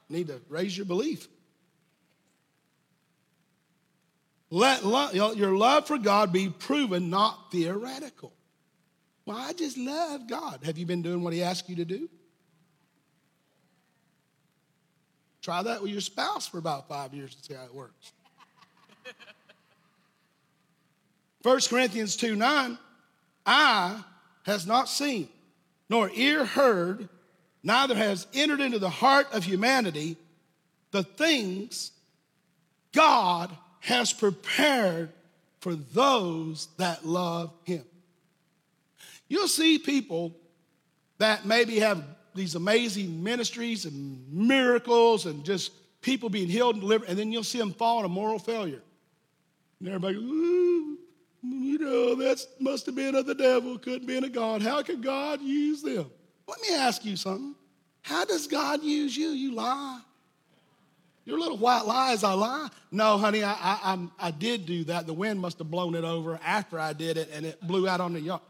[0.09, 1.27] Need to raise your belief.
[4.49, 4.83] Let
[5.13, 8.31] your love for God be proven, not theoretical.
[9.25, 10.59] Well, I just love God.
[10.63, 12.09] Have you been doing what He asked you to do?
[15.47, 18.11] Try that with your spouse for about five years and see how it works.
[21.41, 22.77] 1 Corinthians 2 9,
[23.45, 24.03] eye
[24.43, 25.29] has not seen,
[25.89, 27.07] nor ear heard,
[27.63, 30.17] neither has entered into the heart of humanity
[30.91, 31.91] the things
[32.91, 35.13] God has prepared
[35.61, 37.85] for those that love him.
[39.29, 40.35] You'll see people
[41.19, 42.03] that maybe have
[42.37, 45.71] these amazing ministries and miracles and just
[46.01, 48.81] people being healed and delivered, and then you'll see them fall into moral failure.
[49.79, 50.97] And everybody, Ooh,
[51.43, 54.61] you know, that must have been of the devil, couldn't be of God.
[54.61, 56.09] How could God use them?
[56.47, 57.55] Let me ask you something.
[58.01, 59.29] How does God use you?
[59.29, 60.01] You lie.
[61.25, 62.69] Your little white lies, I lie.
[62.89, 65.05] No, honey, I, I, I, I did do that.
[65.07, 67.99] The wind must have blown it over after I did it and it blew out
[67.99, 68.41] on the yard.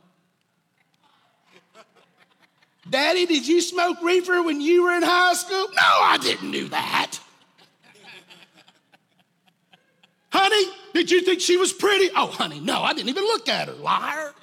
[2.89, 5.67] Daddy, did you smoke reefer when you were in high school?
[5.76, 7.19] No, I didn't do that.
[10.32, 12.10] honey, did you think she was pretty?
[12.15, 14.34] Oh, honey, no, I didn't even look at her, liar.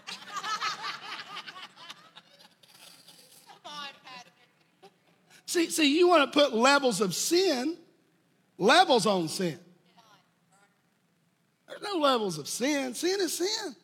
[5.47, 7.79] see, see, you want to put levels of sin
[8.59, 9.59] levels on sin.
[11.69, 12.95] There's no levels of sin.
[12.95, 13.77] Sin is sin.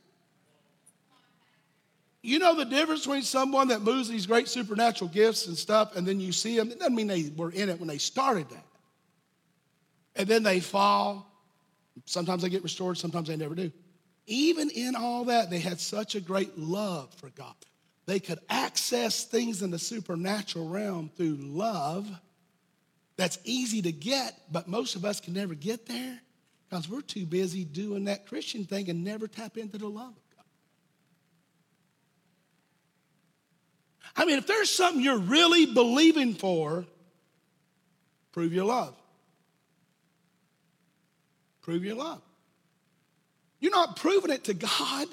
[2.23, 6.07] You know the difference between someone that moves these great supernatural gifts and stuff, and
[6.07, 6.71] then you see them.
[6.71, 8.67] It doesn't mean they were in it when they started that.
[10.17, 11.27] And then they fall.
[12.05, 13.73] Sometimes they get restored, sometimes they never do.
[14.27, 17.55] Even in all that, they had such a great love for God.
[18.07, 22.11] They could access things in the supernatural realm through love
[23.17, 26.19] that's easy to get, but most of us can never get there
[26.69, 30.37] because we're too busy doing that Christian thing and never tap into the love of
[30.37, 30.45] God.
[34.21, 36.85] I mean, if there's something you're really believing for,
[38.33, 38.95] prove your love.
[41.63, 42.21] Prove your love.
[43.61, 45.09] You're not proving it to God.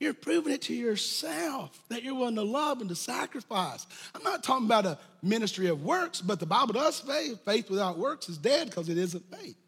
[0.00, 3.86] You're proving it to yourself that you're willing to love and to sacrifice.
[4.14, 7.98] I'm not talking about a ministry of works, but the Bible does say faith without
[7.98, 9.58] works is dead because it isn't faith.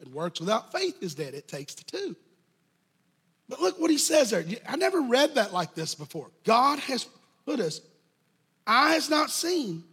[0.00, 1.34] And works without faith is dead.
[1.34, 2.16] It takes the two.
[3.48, 4.44] But look what he says there.
[4.68, 6.30] I never read that like this before.
[6.44, 7.06] God has
[7.44, 7.80] put us,
[8.66, 9.84] eyes not seen.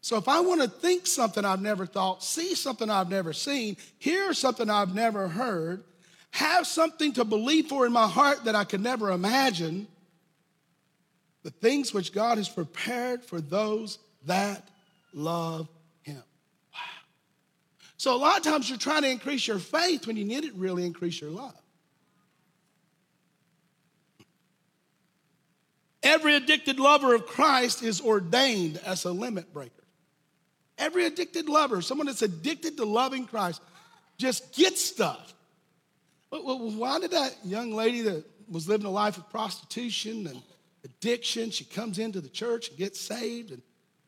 [0.00, 3.76] So if I want to think something I've never thought, see something I've never seen,
[3.98, 5.82] hear something I've never heard,
[6.30, 9.86] have something to believe for in my heart that I could never imagine,
[11.42, 14.68] the things which God has prepared for those that
[15.12, 15.68] love
[16.02, 16.22] Him.
[16.72, 16.80] Wow.
[17.96, 20.54] So, a lot of times you're trying to increase your faith when you need it
[20.54, 21.54] really increase your love.
[26.04, 29.72] Every addicted lover of Christ is ordained as a limit breaker.
[30.76, 33.62] Every addicted lover, someone that's addicted to loving Christ,
[34.18, 35.32] just gets stuff.
[36.28, 40.42] Why did that young lady that was living a life of prostitution and
[40.84, 43.62] addiction, she comes into the church and gets saved, and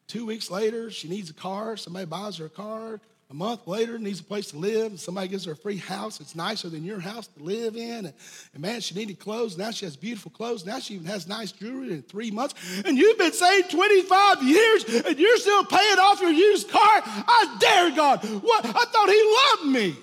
[0.06, 1.76] two weeks later, she needs a car.
[1.76, 3.00] Somebody buys her a car.
[3.28, 5.00] A month later, needs a place to live.
[5.00, 6.20] Somebody gives her a free house.
[6.20, 8.06] It's nicer than your house to live in.
[8.06, 8.14] And,
[8.54, 9.58] and, man, she needed clothes.
[9.58, 10.64] Now she has beautiful clothes.
[10.64, 12.54] Now she even has nice jewelry in three months.
[12.84, 16.80] And you've been saved 25 years and you're still paying off your used car.
[16.82, 18.24] I dare God.
[18.24, 18.64] What?
[18.64, 20.02] I thought He loved me.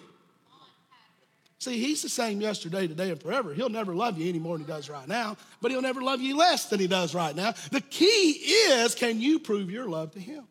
[1.60, 3.54] See, He's the same yesterday, today, and forever.
[3.54, 6.20] He'll never love you any more than He does right now, but He'll never love
[6.20, 7.54] you less than He does right now.
[7.72, 10.44] The key is can you prove your love to Him?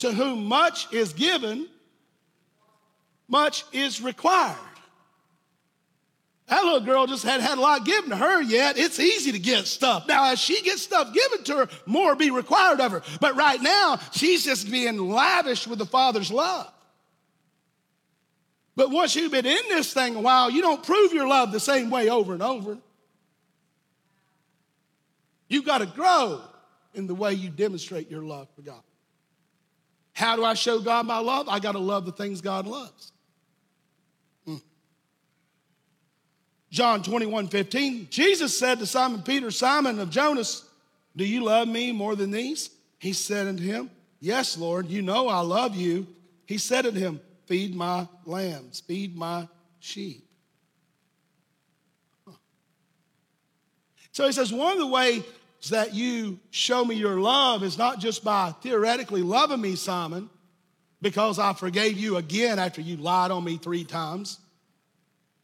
[0.00, 1.68] To whom much is given,
[3.28, 4.56] much is required.
[6.48, 8.76] That little girl just had had a lot given to her yet.
[8.76, 10.08] It's easy to get stuff.
[10.08, 13.02] Now, as she gets stuff given to her, more be required of her.
[13.20, 16.70] But right now, she's just being lavished with the Father's love.
[18.74, 21.60] But once you've been in this thing a while, you don't prove your love the
[21.60, 22.78] same way over and over.
[25.48, 26.40] You've got to grow
[26.94, 28.82] in the way you demonstrate your love for God.
[30.20, 31.48] How do I show God my love?
[31.48, 33.12] I got to love the things God loves.
[34.46, 34.60] Mm.
[36.70, 40.68] John 21 15, Jesus said to Simon Peter, Simon of Jonas,
[41.16, 42.68] Do you love me more than these?
[42.98, 46.06] He said unto him, Yes, Lord, you know I love you.
[46.44, 50.26] He said unto him, Feed my lambs, feed my sheep.
[54.12, 54.86] So he says, one of the
[55.60, 60.30] ways that you show me your love is not just by theoretically loving me, Simon,
[61.02, 64.38] because I forgave you again after you lied on me three times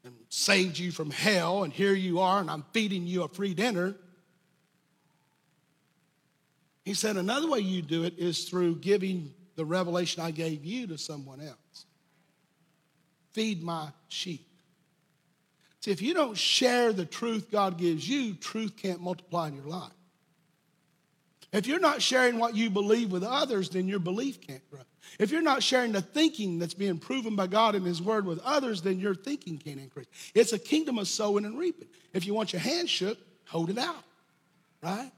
[0.05, 3.55] and saved you from hell, and here you are, and I'm feeding you a free
[3.55, 3.95] dinner.
[6.85, 10.87] He said, another way you do it is through giving the revelation I gave you
[10.89, 11.87] to someone else.
[13.33, 14.47] Feed my sheep.
[15.81, 19.67] See, if you don't share the truth God gives you, truth can't multiply in your
[19.67, 19.91] life.
[21.53, 24.83] If you're not sharing what you believe with others, then your belief can't grow.
[25.19, 28.41] If you're not sharing the thinking that's being proven by God in His Word with
[28.41, 30.07] others, then your thinking can't increase.
[30.35, 31.89] It's a kingdom of sowing and reaping.
[32.13, 34.05] If you want your hand shook, hold it out,
[34.83, 35.11] right?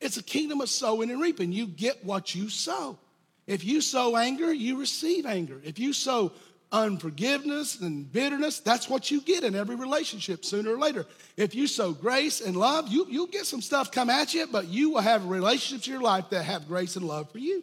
[0.00, 1.52] It's a kingdom of sowing and reaping.
[1.52, 2.98] You get what you sow.
[3.46, 5.60] If you sow anger, you receive anger.
[5.64, 6.32] If you sow
[6.72, 11.06] unforgiveness and bitterness, that's what you get in every relationship sooner or later.
[11.36, 14.68] If you sow grace and love, you, you'll get some stuff come at you, but
[14.68, 17.62] you will have relationships in your life that have grace and love for you.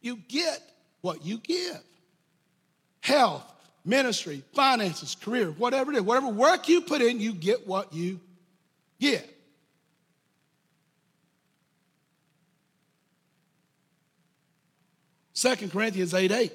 [0.00, 0.60] You get
[1.00, 1.80] what you give.
[3.00, 3.44] Health,
[3.84, 8.20] ministry, finances, career, whatever it is, whatever work you put in, you get what you
[9.00, 9.28] get.
[15.32, 16.52] Second Corinthians 8 8.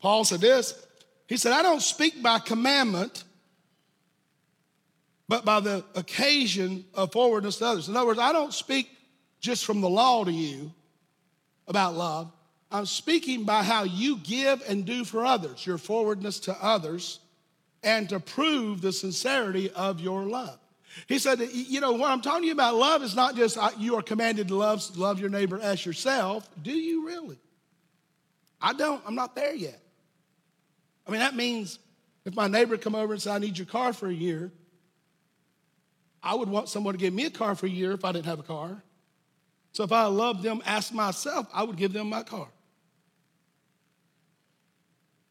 [0.00, 0.86] Paul said this
[1.26, 3.24] He said, I don't speak by commandment,
[5.28, 7.88] but by the occasion of forwardness to others.
[7.88, 8.90] In other words, I don't speak
[9.40, 10.72] just from the law to you
[11.66, 12.32] about love.
[12.72, 17.18] I'm speaking by how you give and do for others, your forwardness to others,
[17.82, 20.58] and to prove the sincerity of your love.
[21.06, 23.70] He said, you know, what I'm talking to you about love is not just uh,
[23.78, 26.48] you are commanded to love, love your neighbor as yourself.
[26.62, 27.38] Do you really?
[28.60, 29.02] I don't.
[29.06, 29.80] I'm not there yet.
[31.06, 31.78] I mean, that means
[32.24, 34.52] if my neighbor come over and say, I need your car for a year,
[36.22, 38.26] I would want someone to give me a car for a year if I didn't
[38.26, 38.82] have a car.
[39.72, 42.48] So if I loved them, ask myself, I would give them my car.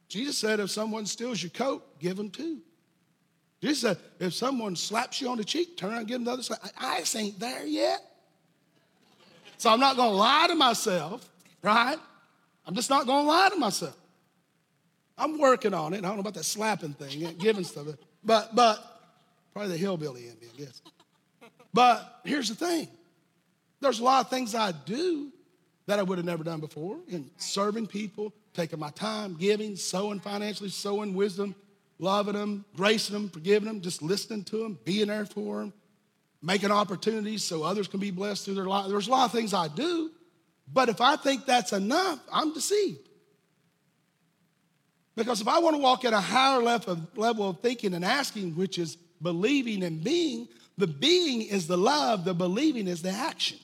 [0.07, 2.61] Jesus said, if someone steals your coat, give them two.
[3.61, 6.31] Jesus said, if someone slaps you on the cheek, turn around and give them the
[6.31, 6.57] other side.
[6.79, 8.01] I, I ain't there yet.
[9.57, 11.29] So I'm not going to lie to myself,
[11.61, 11.97] right?
[12.65, 13.98] I'm just not going to lie to myself.
[15.19, 15.99] I'm working on it.
[15.99, 17.87] I don't know about that slapping thing, giving stuff.
[18.23, 18.79] But, but,
[19.53, 20.81] probably the hillbilly in me, I guess.
[21.73, 22.87] But here's the thing
[23.81, 25.31] there's a lot of things I do
[25.85, 30.19] that I would have never done before in serving people, taking my time, giving, sowing
[30.19, 31.55] financially, sowing wisdom,
[31.97, 35.73] loving them, gracing them, forgiving them, just listening to them, being there for them,
[36.41, 38.87] making opportunities so others can be blessed through their life.
[38.87, 40.11] There's a lot of things I do,
[40.71, 43.08] but if I think that's enough, I'm deceived.
[45.19, 48.05] Because if I want to walk at a higher level of, level of thinking and
[48.05, 50.47] asking, which is believing and being,
[50.79, 53.57] The being is the love, the believing is the action.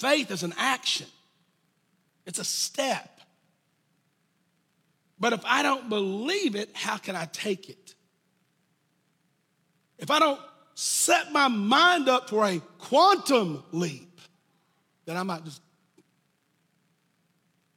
[0.00, 1.06] Faith is an action,
[2.26, 3.20] it's a step.
[5.20, 7.94] But if I don't believe it, how can I take it?
[9.96, 10.40] If I don't
[10.74, 14.20] set my mind up for a quantum leap,
[15.06, 15.62] then I might just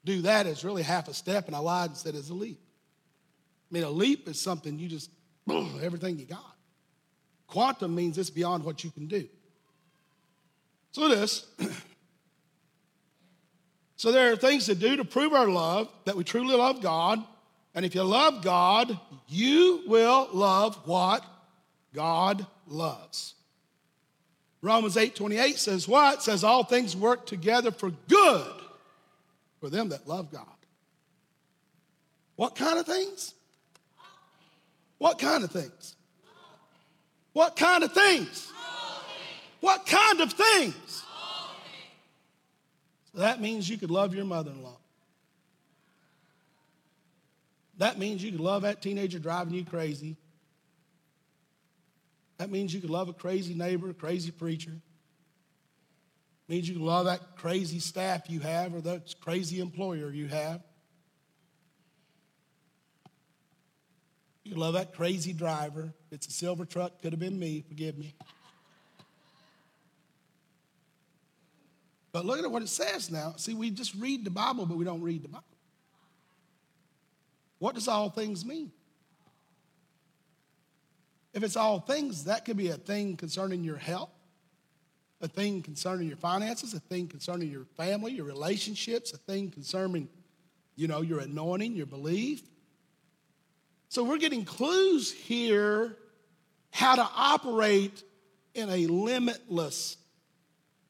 [0.10, 2.60] do that as really half a step, and I lied and said it's a leap.
[3.70, 5.12] I mean, a leap is something you just,
[5.46, 6.56] boom, everything you got.
[7.46, 9.28] Quantum means it's beyond what you can do.
[10.92, 11.46] So, this.
[13.98, 17.24] so, there are things to do to prove our love, that we truly love God.
[17.76, 21.24] And if you love God, you will love what
[21.94, 23.36] God loves.
[24.64, 26.24] Romans 8 28 says what?
[26.24, 28.59] Says all things work together for good
[29.60, 30.46] for them that love God.
[32.36, 33.34] What kind of things?
[34.98, 35.96] What kind of things?
[37.34, 38.52] What kind of things?
[39.60, 41.04] What kind of things?
[43.14, 44.78] So that means you could love your mother in law.
[47.78, 50.18] That means you could love that teenager driving you crazy.
[52.38, 54.74] That means you could love a crazy neighbor, a crazy preacher.
[56.50, 60.62] Means you love that crazy staff you have or that crazy employer you have.
[64.44, 65.94] You love that crazy driver.
[66.10, 68.16] It's a silver truck, could have been me, forgive me.
[72.12, 73.36] But look at what it says now.
[73.38, 75.44] See, we just read the Bible, but we don't read the Bible.
[77.60, 78.72] What does all things mean?
[81.36, 84.10] If it's all things, that could be a thing concerning your health,
[85.22, 90.08] a thing concerning your finances, a thing concerning your family, your relationships, a thing concerning,
[90.76, 92.42] you know, your anointing, your belief.
[93.90, 95.98] So we're getting clues here
[96.72, 98.04] how to operate
[98.54, 99.98] in a limitless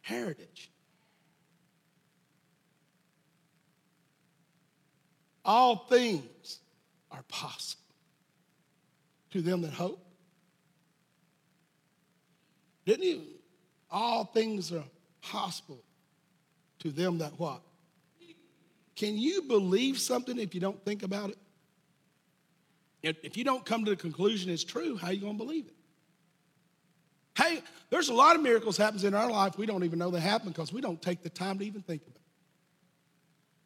[0.01, 0.69] heritage.
[5.45, 6.59] All things
[7.09, 7.82] are possible
[9.32, 10.05] to them that hope.
[12.86, 13.38] Didn't you?
[13.91, 14.83] All things are
[15.21, 15.83] possible
[16.79, 17.61] to them that what?
[18.95, 21.37] Can you believe something if you don't think about it?
[23.01, 25.67] If you don't come to the conclusion it's true, how are you going to believe
[25.67, 25.73] it?
[27.37, 30.19] Hey, there's a lot of miracles happens in our life we don't even know they
[30.19, 32.21] happen because we don't take the time to even think of it.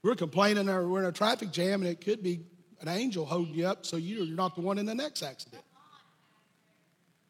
[0.03, 2.41] We're complaining or we're in a traffic jam and it could be
[2.81, 5.63] an angel holding you up so you're not the one in the next accident.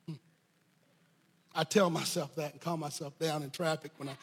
[0.08, 0.14] Hmm.
[1.56, 4.14] I tell myself that and calm myself down in traffic when I,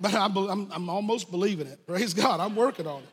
[0.00, 1.86] but I'm, I'm, I'm almost believing it.
[1.86, 3.08] Praise God, I'm working on it.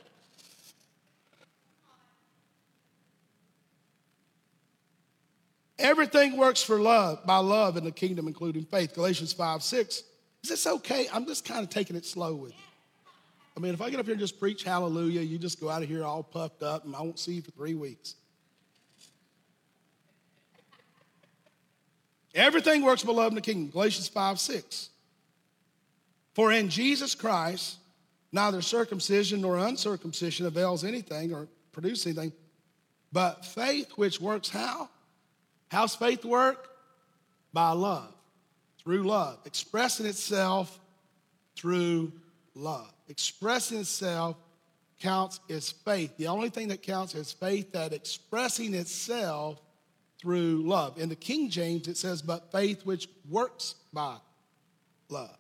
[5.78, 8.94] Everything works for love, by love in the kingdom, including faith.
[8.94, 10.04] Galatians 5 6.
[10.44, 11.08] Is this okay?
[11.14, 12.58] I'm just kind of taking it slow with you.
[13.56, 15.82] I mean, if I get up here and just preach hallelujah, you just go out
[15.82, 18.16] of here all puffed up and I won't see you for three weeks.
[22.36, 23.70] Everything works by love in the kingdom.
[23.70, 24.90] Galatians 5 6.
[26.36, 27.78] For in Jesus Christ,
[28.32, 32.32] neither circumcision nor uncircumcision avails anything or produce anything,
[33.12, 34.90] but faith which works how?
[35.70, 36.70] How's faith work?
[37.52, 38.14] By love,
[38.84, 40.80] through love, expressing itself
[41.56, 42.12] through
[42.54, 42.92] love.
[43.08, 44.38] Expressing itself
[45.00, 46.16] counts as faith.
[46.18, 49.60] The only thing that counts as faith that expressing itself
[50.22, 50.98] through love.
[51.00, 54.18] In the King James, it says, but faith which works by
[55.10, 55.36] love.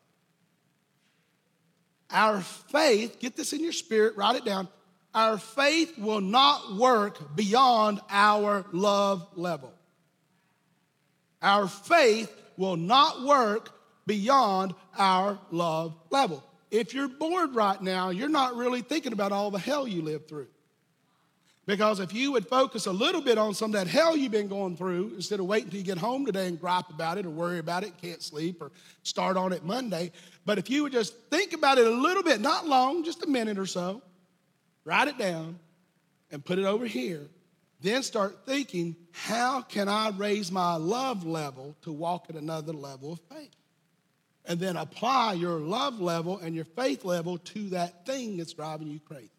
[2.11, 4.67] Our faith, get this in your spirit, write it down.
[5.13, 9.73] Our faith will not work beyond our love level.
[11.41, 13.69] Our faith will not work
[14.05, 16.43] beyond our love level.
[16.71, 20.27] If you're bored right now, you're not really thinking about all the hell you lived
[20.27, 20.47] through.
[21.69, 24.47] Because if you would focus a little bit on some of that hell you've been
[24.47, 27.29] going through, instead of waiting until you get home today and gripe about it or
[27.29, 28.71] worry about it, can't sleep, or
[29.03, 30.11] start on it Monday,
[30.47, 33.27] but if you would just think about it a little bit, not long, just a
[33.27, 34.01] minute or so,
[34.83, 35.59] write it down
[36.31, 37.27] and put it over here,
[37.81, 43.13] then start thinking, how can I raise my love level to walk at another level
[43.13, 43.55] of faith?
[44.43, 48.87] And then apply your love level and your faith level to that thing that's driving
[48.87, 49.29] you crazy.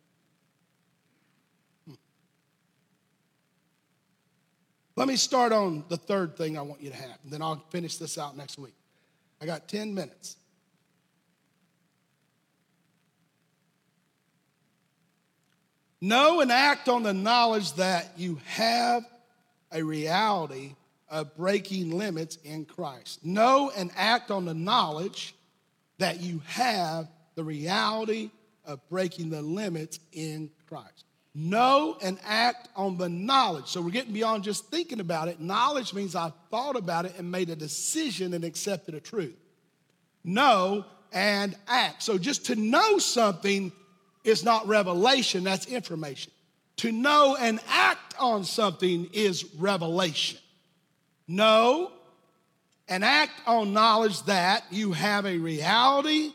[5.01, 7.65] Let me start on the third thing I want you to have, and then I'll
[7.71, 8.75] finish this out next week.
[9.41, 10.37] I got 10 minutes.
[16.03, 19.07] Know and act on the knowledge that you have
[19.73, 20.75] a reality
[21.09, 23.25] of breaking limits in Christ.
[23.25, 25.35] Know and act on the knowledge
[25.97, 28.31] that you have the reality
[28.67, 31.07] of breaking the limits in Christ.
[31.35, 33.69] Know and act on the knowledge.
[33.69, 35.41] So we're getting beyond just thinking about it.
[35.41, 39.37] Knowledge means I thought about it and made a decision and accepted a truth.
[40.25, 42.03] Know and act.
[42.03, 43.71] So just to know something
[44.25, 46.33] is not revelation, that's information.
[46.79, 50.39] To know and act on something is revelation.
[51.29, 51.93] Know
[52.89, 56.33] and act on knowledge that you have a reality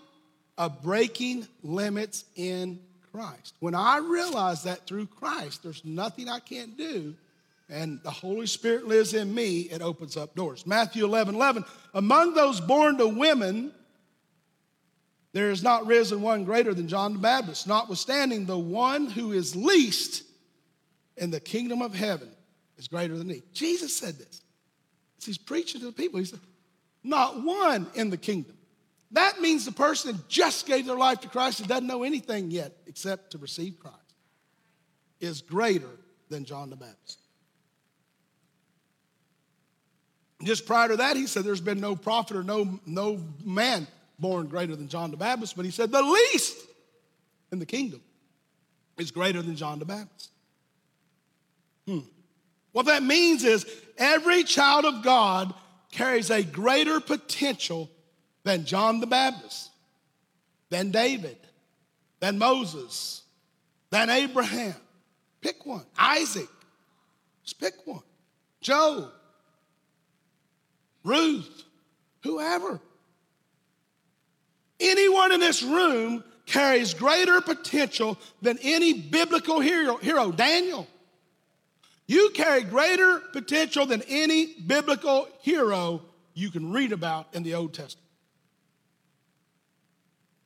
[0.58, 2.80] of breaking limits in
[3.16, 3.56] Christ.
[3.62, 7.16] When I realize that through Christ, there's nothing I can't do,
[7.70, 10.68] and the Holy Spirit lives in me, it opens up doors.
[10.68, 11.64] Matthew 11 11,
[11.94, 13.72] among those born to women,
[15.32, 19.56] there is not risen one greater than John the Baptist, notwithstanding, the one who is
[19.56, 20.24] least
[21.16, 22.30] in the kingdom of heaven
[22.78, 23.44] is greater than he.
[23.54, 24.42] Jesus said this.
[25.24, 26.20] He's preaching to the people.
[26.20, 26.40] He said,
[27.04, 28.58] Not one in the kingdom.
[29.12, 32.52] That means the person that just gave their life to Christ and doesn't know anything
[32.52, 33.98] yet except to receive Christ
[35.20, 35.90] is greater
[36.30, 37.20] than John the Baptist.
[40.44, 43.88] Just prior to that, he said there's been no prophet or no, no man
[44.20, 46.58] born greater than John the Baptist, but he said the least
[47.52, 48.02] in the kingdom
[48.98, 50.32] is greater than John the Baptist.
[51.88, 52.00] Hmm.
[52.72, 53.66] What that means is
[53.98, 55.54] every child of God
[55.92, 57.90] carries a greater potential
[58.46, 59.72] than John the Baptist,
[60.70, 61.38] than David,
[62.22, 63.24] than Moses,
[63.90, 64.76] than Abraham.
[65.42, 65.84] Pick one.
[65.98, 66.48] Isaac.
[67.44, 68.04] Just pick one.
[68.62, 69.12] Job.
[71.04, 71.64] Ruth.
[72.24, 72.80] Whoever.
[74.80, 79.98] Anyone in this room carries greater potential than any biblical hero.
[79.98, 80.32] hero.
[80.32, 80.88] Daniel.
[82.08, 86.04] You carry greater potential than any biblical hero
[86.36, 88.05] you can read about in the Old Testament.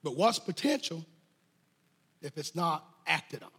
[0.10, 1.06] But what's potential
[2.24, 3.52] if it's not acted on?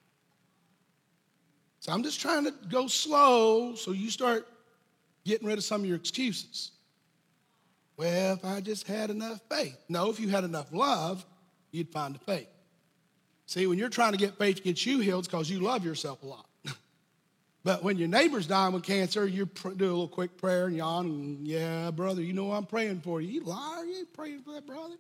[1.79, 4.49] So I'm just trying to go slow so you start
[5.25, 6.73] getting rid of some of your excuses.
[7.97, 9.79] Well, if I just had enough faith.
[9.89, 11.25] No, if you had enough love,
[11.71, 12.49] you'd find the faith.
[13.47, 15.85] See, when you're trying to get faith to get you healed, it's because you love
[15.85, 16.47] yourself a lot.
[17.63, 21.07] but when your neighbor's dying with cancer, you do a little quick prayer and yawn,
[21.07, 23.29] and yeah, brother, you know I'm praying for you.
[23.29, 24.97] You liar, you ain't praying for that brother.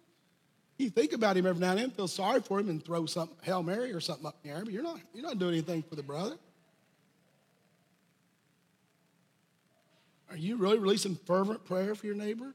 [0.80, 3.28] You think about him every now and then, feel sorry for him, and throw some
[3.42, 5.82] Hail Mary or something up in the air, but you're not, you're not doing anything
[5.82, 6.36] for the brother.
[10.30, 12.54] Are you really releasing fervent prayer for your neighbor?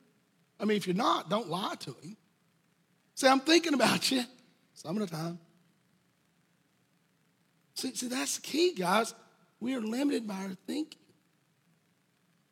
[0.60, 2.18] I mean, if you're not, don't lie to him.
[3.14, 4.24] Say, I'm thinking about you
[4.74, 5.38] some of the time.
[7.76, 9.14] See, see, that's the key, guys.
[9.60, 11.00] We are limited by our thinking.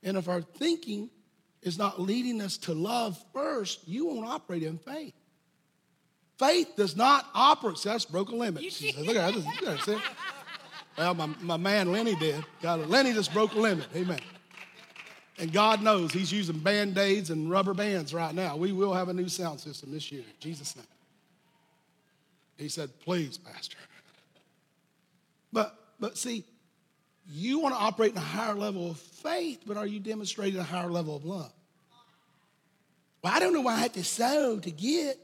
[0.03, 1.09] And if our thinking
[1.63, 5.15] is not leading us to love first, you won't operate in faith.
[6.43, 7.77] Faith does not operate.
[7.77, 8.63] See, that's limit.
[8.63, 10.01] She Said, Look at that.
[10.97, 12.43] Well, my, my man Lenny did.
[12.61, 13.87] Got Lenny just broke a limit.
[13.95, 14.19] Amen.
[15.39, 18.57] And God knows He's using band aids and rubber bands right now.
[18.57, 20.85] We will have a new sound system this year, Jesus' name.
[22.57, 23.77] He said, Please, Pastor.
[25.53, 26.43] But, but see,
[27.31, 30.63] you want to operate in a higher level of faith, but are you demonstrating a
[30.63, 31.53] higher level of love?
[33.23, 35.17] Well, I don't know why I had to sow to get.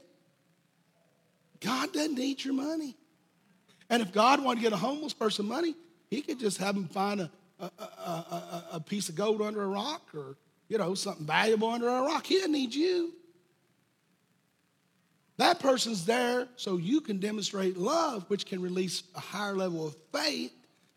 [1.60, 2.96] God doesn't need your money.
[3.88, 5.74] And if God wanted to get a homeless person money,
[6.08, 9.66] he could just have him find a, a, a, a, piece of gold under a
[9.66, 10.36] rock or,
[10.68, 12.26] you know, something valuable under a rock.
[12.26, 13.12] He doesn't need you.
[15.36, 19.96] That person's there so you can demonstrate love, which can release a higher level of
[20.12, 20.52] faith,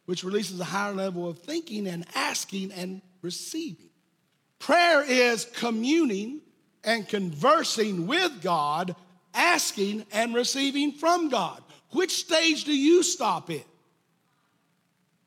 [0.05, 3.89] which releases a higher level of thinking and asking and receiving.
[4.59, 6.41] Prayer is communing
[6.83, 8.95] and conversing with God,
[9.33, 11.61] asking and receiving from God.
[11.91, 13.63] Which stage do you stop in?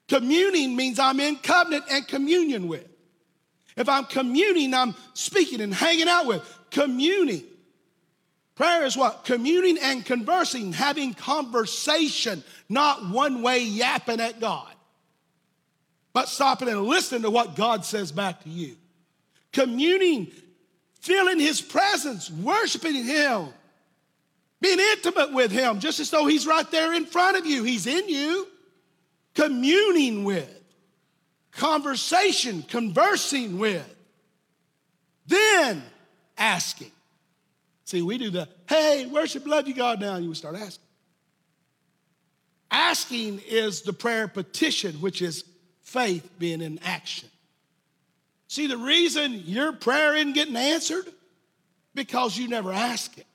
[0.08, 2.86] Communing means I'm in covenant and communion with.
[3.76, 6.58] If I'm communing, I'm speaking and hanging out with.
[6.70, 7.44] Communing.
[8.54, 9.24] Prayer is what?
[9.24, 14.72] Communing and conversing, having conversation, not one way yapping at God,
[16.14, 18.76] but stopping and listening to what God says back to you.
[19.52, 20.28] Communing,
[21.00, 23.48] feeling His presence, worshiping Him,
[24.66, 27.62] being intimate with Him, just as though He's right there in front of you.
[27.62, 28.48] He's in you
[29.34, 30.50] communing with,
[31.52, 33.94] conversation, conversing with,
[35.26, 35.82] then
[36.38, 36.90] asking.
[37.84, 40.82] See, we do the, hey, worship, love you, God, now, you start asking.
[42.70, 45.44] Asking is the prayer petition, which is
[45.82, 47.28] faith being in action.
[48.48, 51.06] See, the reason your prayer isn't getting answered
[51.94, 53.25] because you never ask it.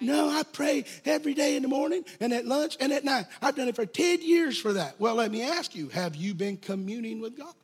[0.00, 3.26] No, I pray every day in the morning and at lunch and at night.
[3.40, 5.00] I've done it for 10 years for that.
[5.00, 7.54] Well, let me ask you have you been communing with God?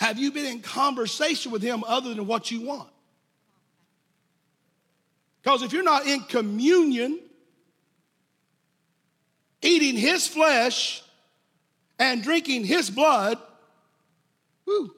[0.00, 2.88] Have you been in conversation with Him other than what you want?
[5.42, 7.18] Because if you're not in communion,
[9.62, 11.02] eating His flesh
[11.98, 13.38] and drinking His blood,
[14.66, 14.94] whoo,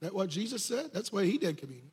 [0.00, 0.90] that what Jesus said?
[0.92, 1.83] That's why He did communion.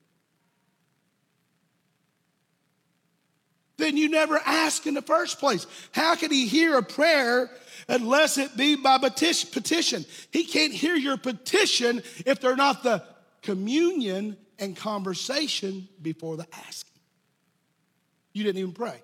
[3.81, 5.65] Then you never ask in the first place.
[5.91, 7.49] How can He hear a prayer
[7.87, 10.05] unless it be by petition.
[10.31, 13.03] He can't hear your petition if they're not the
[13.41, 17.01] communion and conversation before the asking.
[18.33, 19.01] You didn't even pray,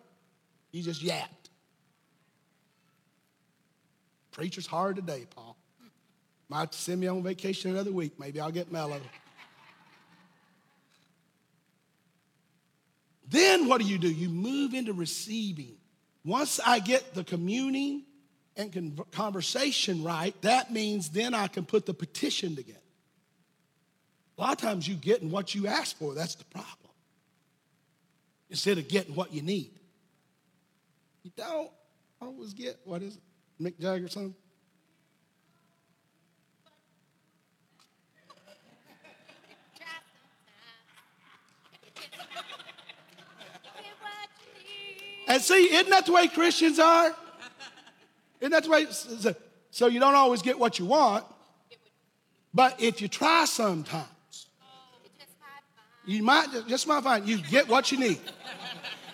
[0.71, 1.49] you just yapped.
[4.31, 5.57] Preacher's hard today, Paul.
[6.49, 8.19] Might send me on vacation another week.
[8.19, 9.01] Maybe I'll get mellow.
[13.29, 14.09] Then what do you do?
[14.09, 15.75] You move into receiving.
[16.23, 18.03] Once I get the communing
[18.55, 22.79] and conversation right, that means then I can put the petition together.
[24.37, 26.91] A lot of times you getting what you ask for, that's the problem.
[28.49, 29.71] Instead of getting what you need.
[31.23, 31.71] You don't
[32.21, 33.21] always get, what is it,
[33.61, 34.35] Mick Jagger song?
[45.27, 47.13] And see, isn't that the way Christians are?
[48.39, 48.87] Isn't that the way?
[49.71, 51.25] So you don't always get what you want,
[52.53, 54.07] but if you try sometimes,
[56.05, 58.19] you might just might find you get what you need.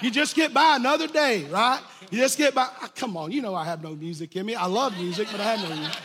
[0.02, 1.82] You just get by another day, right?
[2.12, 2.68] You just get by.
[2.82, 4.54] Oh, come on, you know I have no music in me.
[4.54, 5.98] I love music, but I have no music.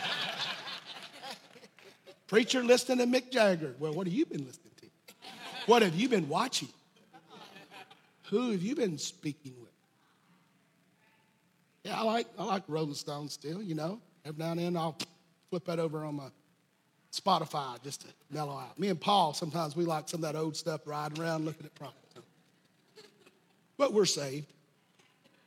[2.27, 3.75] Preacher listening to Mick Jagger.
[3.79, 4.87] Well, what have you been listening to?
[5.65, 6.69] What have you been watching?
[8.29, 9.53] Who have you been speaking?
[11.89, 13.99] Yeah, I like I like Rolling Stones still, you know.
[14.23, 14.95] Every now and then I'll
[15.49, 16.27] flip that over on my
[17.11, 18.77] Spotify just to mellow out.
[18.77, 21.73] Me and Paul, sometimes we like some of that old stuff riding around looking at
[21.73, 21.97] prophets.
[23.75, 24.45] But we're saved.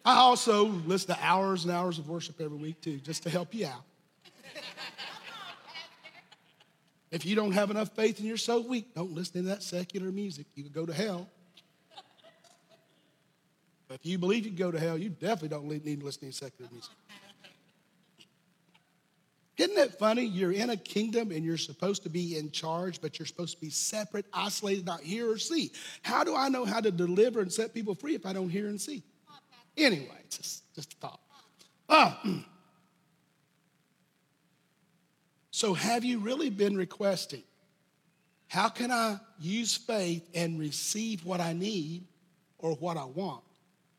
[0.04, 3.54] I also listen to hours and hours of worship every week too, just to help
[3.54, 3.84] you out.
[7.12, 10.10] If you don't have enough faith and you're so weak, don't listen to that secular
[10.10, 10.46] music.
[10.56, 11.28] You could go to hell.
[13.92, 16.70] If you believe you go to hell, you definitely don't need to listen to secular
[16.70, 16.92] music.
[19.58, 20.24] Isn't it funny?
[20.24, 23.60] You're in a kingdom and you're supposed to be in charge, but you're supposed to
[23.60, 25.70] be separate, isolated, not hear or see.
[26.02, 28.66] How do I know how to deliver and set people free if I don't hear
[28.66, 29.02] and see?
[29.76, 31.20] Anyway, just, just a thought.
[31.88, 32.14] Uh,
[35.50, 37.42] so, have you really been requesting?
[38.48, 42.04] How can I use faith and receive what I need
[42.58, 43.44] or what I want?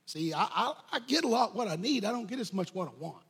[0.06, 2.04] See, I, I, I, get a lot what I need.
[2.04, 3.24] I don't get as much what I want.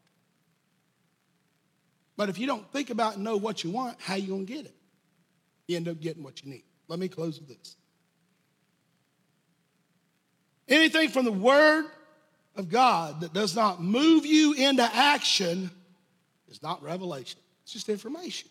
[2.18, 4.66] But if you don't think about and know what you want, how you to get
[4.66, 4.76] it?
[5.68, 6.64] You end up getting what you need.
[6.88, 7.76] Let me close with this.
[10.68, 11.86] Anything from the Word
[12.56, 15.70] of God that does not move you into action
[16.50, 18.50] is not revelation, it's just information.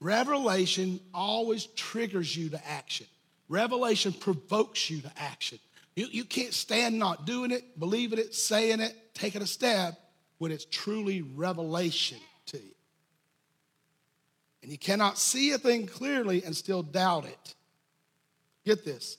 [0.00, 3.06] Revelation always triggers you to action.
[3.48, 5.58] Revelation provokes you to action.
[5.98, 9.98] You, you can't stand not doing it, believing it, saying it, taking a step
[10.38, 12.74] when it's truly revelation to you.
[14.62, 17.54] And you cannot see a thing clearly and still doubt it.
[18.64, 19.18] Get this.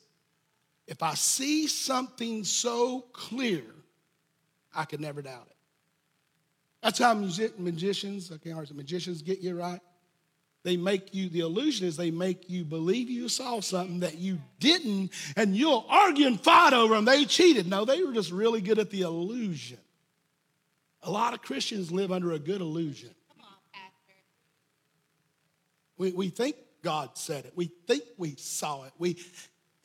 [0.87, 3.65] If I see something so clear,
[4.73, 5.57] I can never doubt it.
[6.81, 9.81] That's how magicians, okay, magicians get you right.
[10.63, 14.39] They make you, the illusion is they make you believe you saw something that you
[14.59, 17.05] didn't, and you'll argue and fight over them.
[17.05, 17.67] They cheated.
[17.67, 19.77] No, they were just really good at the illusion.
[21.03, 23.11] A lot of Christians live under a good illusion.
[23.29, 24.13] Come on, Pastor.
[25.97, 27.53] We, we think God said it.
[27.55, 28.91] We think we saw it.
[28.97, 29.17] We,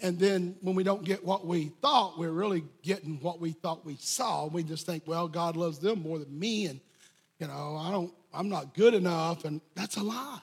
[0.00, 3.86] and then when we don't get what we thought, we're really getting what we thought
[3.86, 4.46] we saw.
[4.46, 6.80] We just think, well, God loves them more than me, and
[7.38, 10.40] you know, I don't, I'm not good enough, and that's a lie.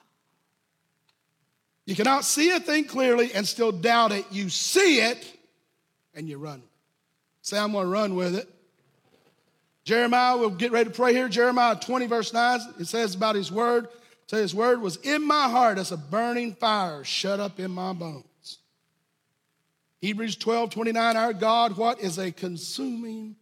[1.84, 4.24] You cannot see a thing clearly and still doubt it.
[4.30, 5.38] You see it
[6.14, 6.62] and you run.
[7.42, 8.48] Say, I'm going to run with it.
[9.84, 11.28] Jeremiah, we'll get ready to pray here.
[11.28, 13.88] Jeremiah 20, verse 9, it says about his word.
[14.28, 17.92] Say his word was in my heart as a burning fire shut up in my
[17.92, 18.58] bones.
[20.00, 23.36] Hebrews 12, 29, our God, what is a consuming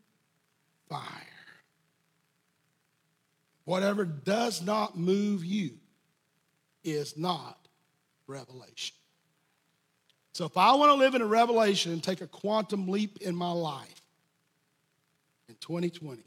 [0.89, 1.03] fire?
[3.65, 5.73] Whatever does not move you
[6.83, 7.60] is not
[8.31, 8.97] revelation.
[10.33, 13.35] So if I want to live in a revelation and take a quantum leap in
[13.35, 14.01] my life
[15.49, 16.23] in 2020,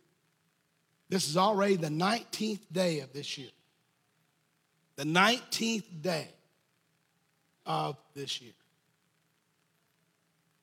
[1.10, 3.50] this is already the 19th day of this year.
[4.96, 6.28] The 19th day
[7.66, 8.54] of this year.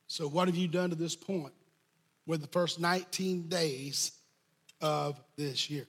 [0.07, 1.53] So, what have you done to this point
[2.27, 4.11] with the first 19 days
[4.81, 5.87] of this year?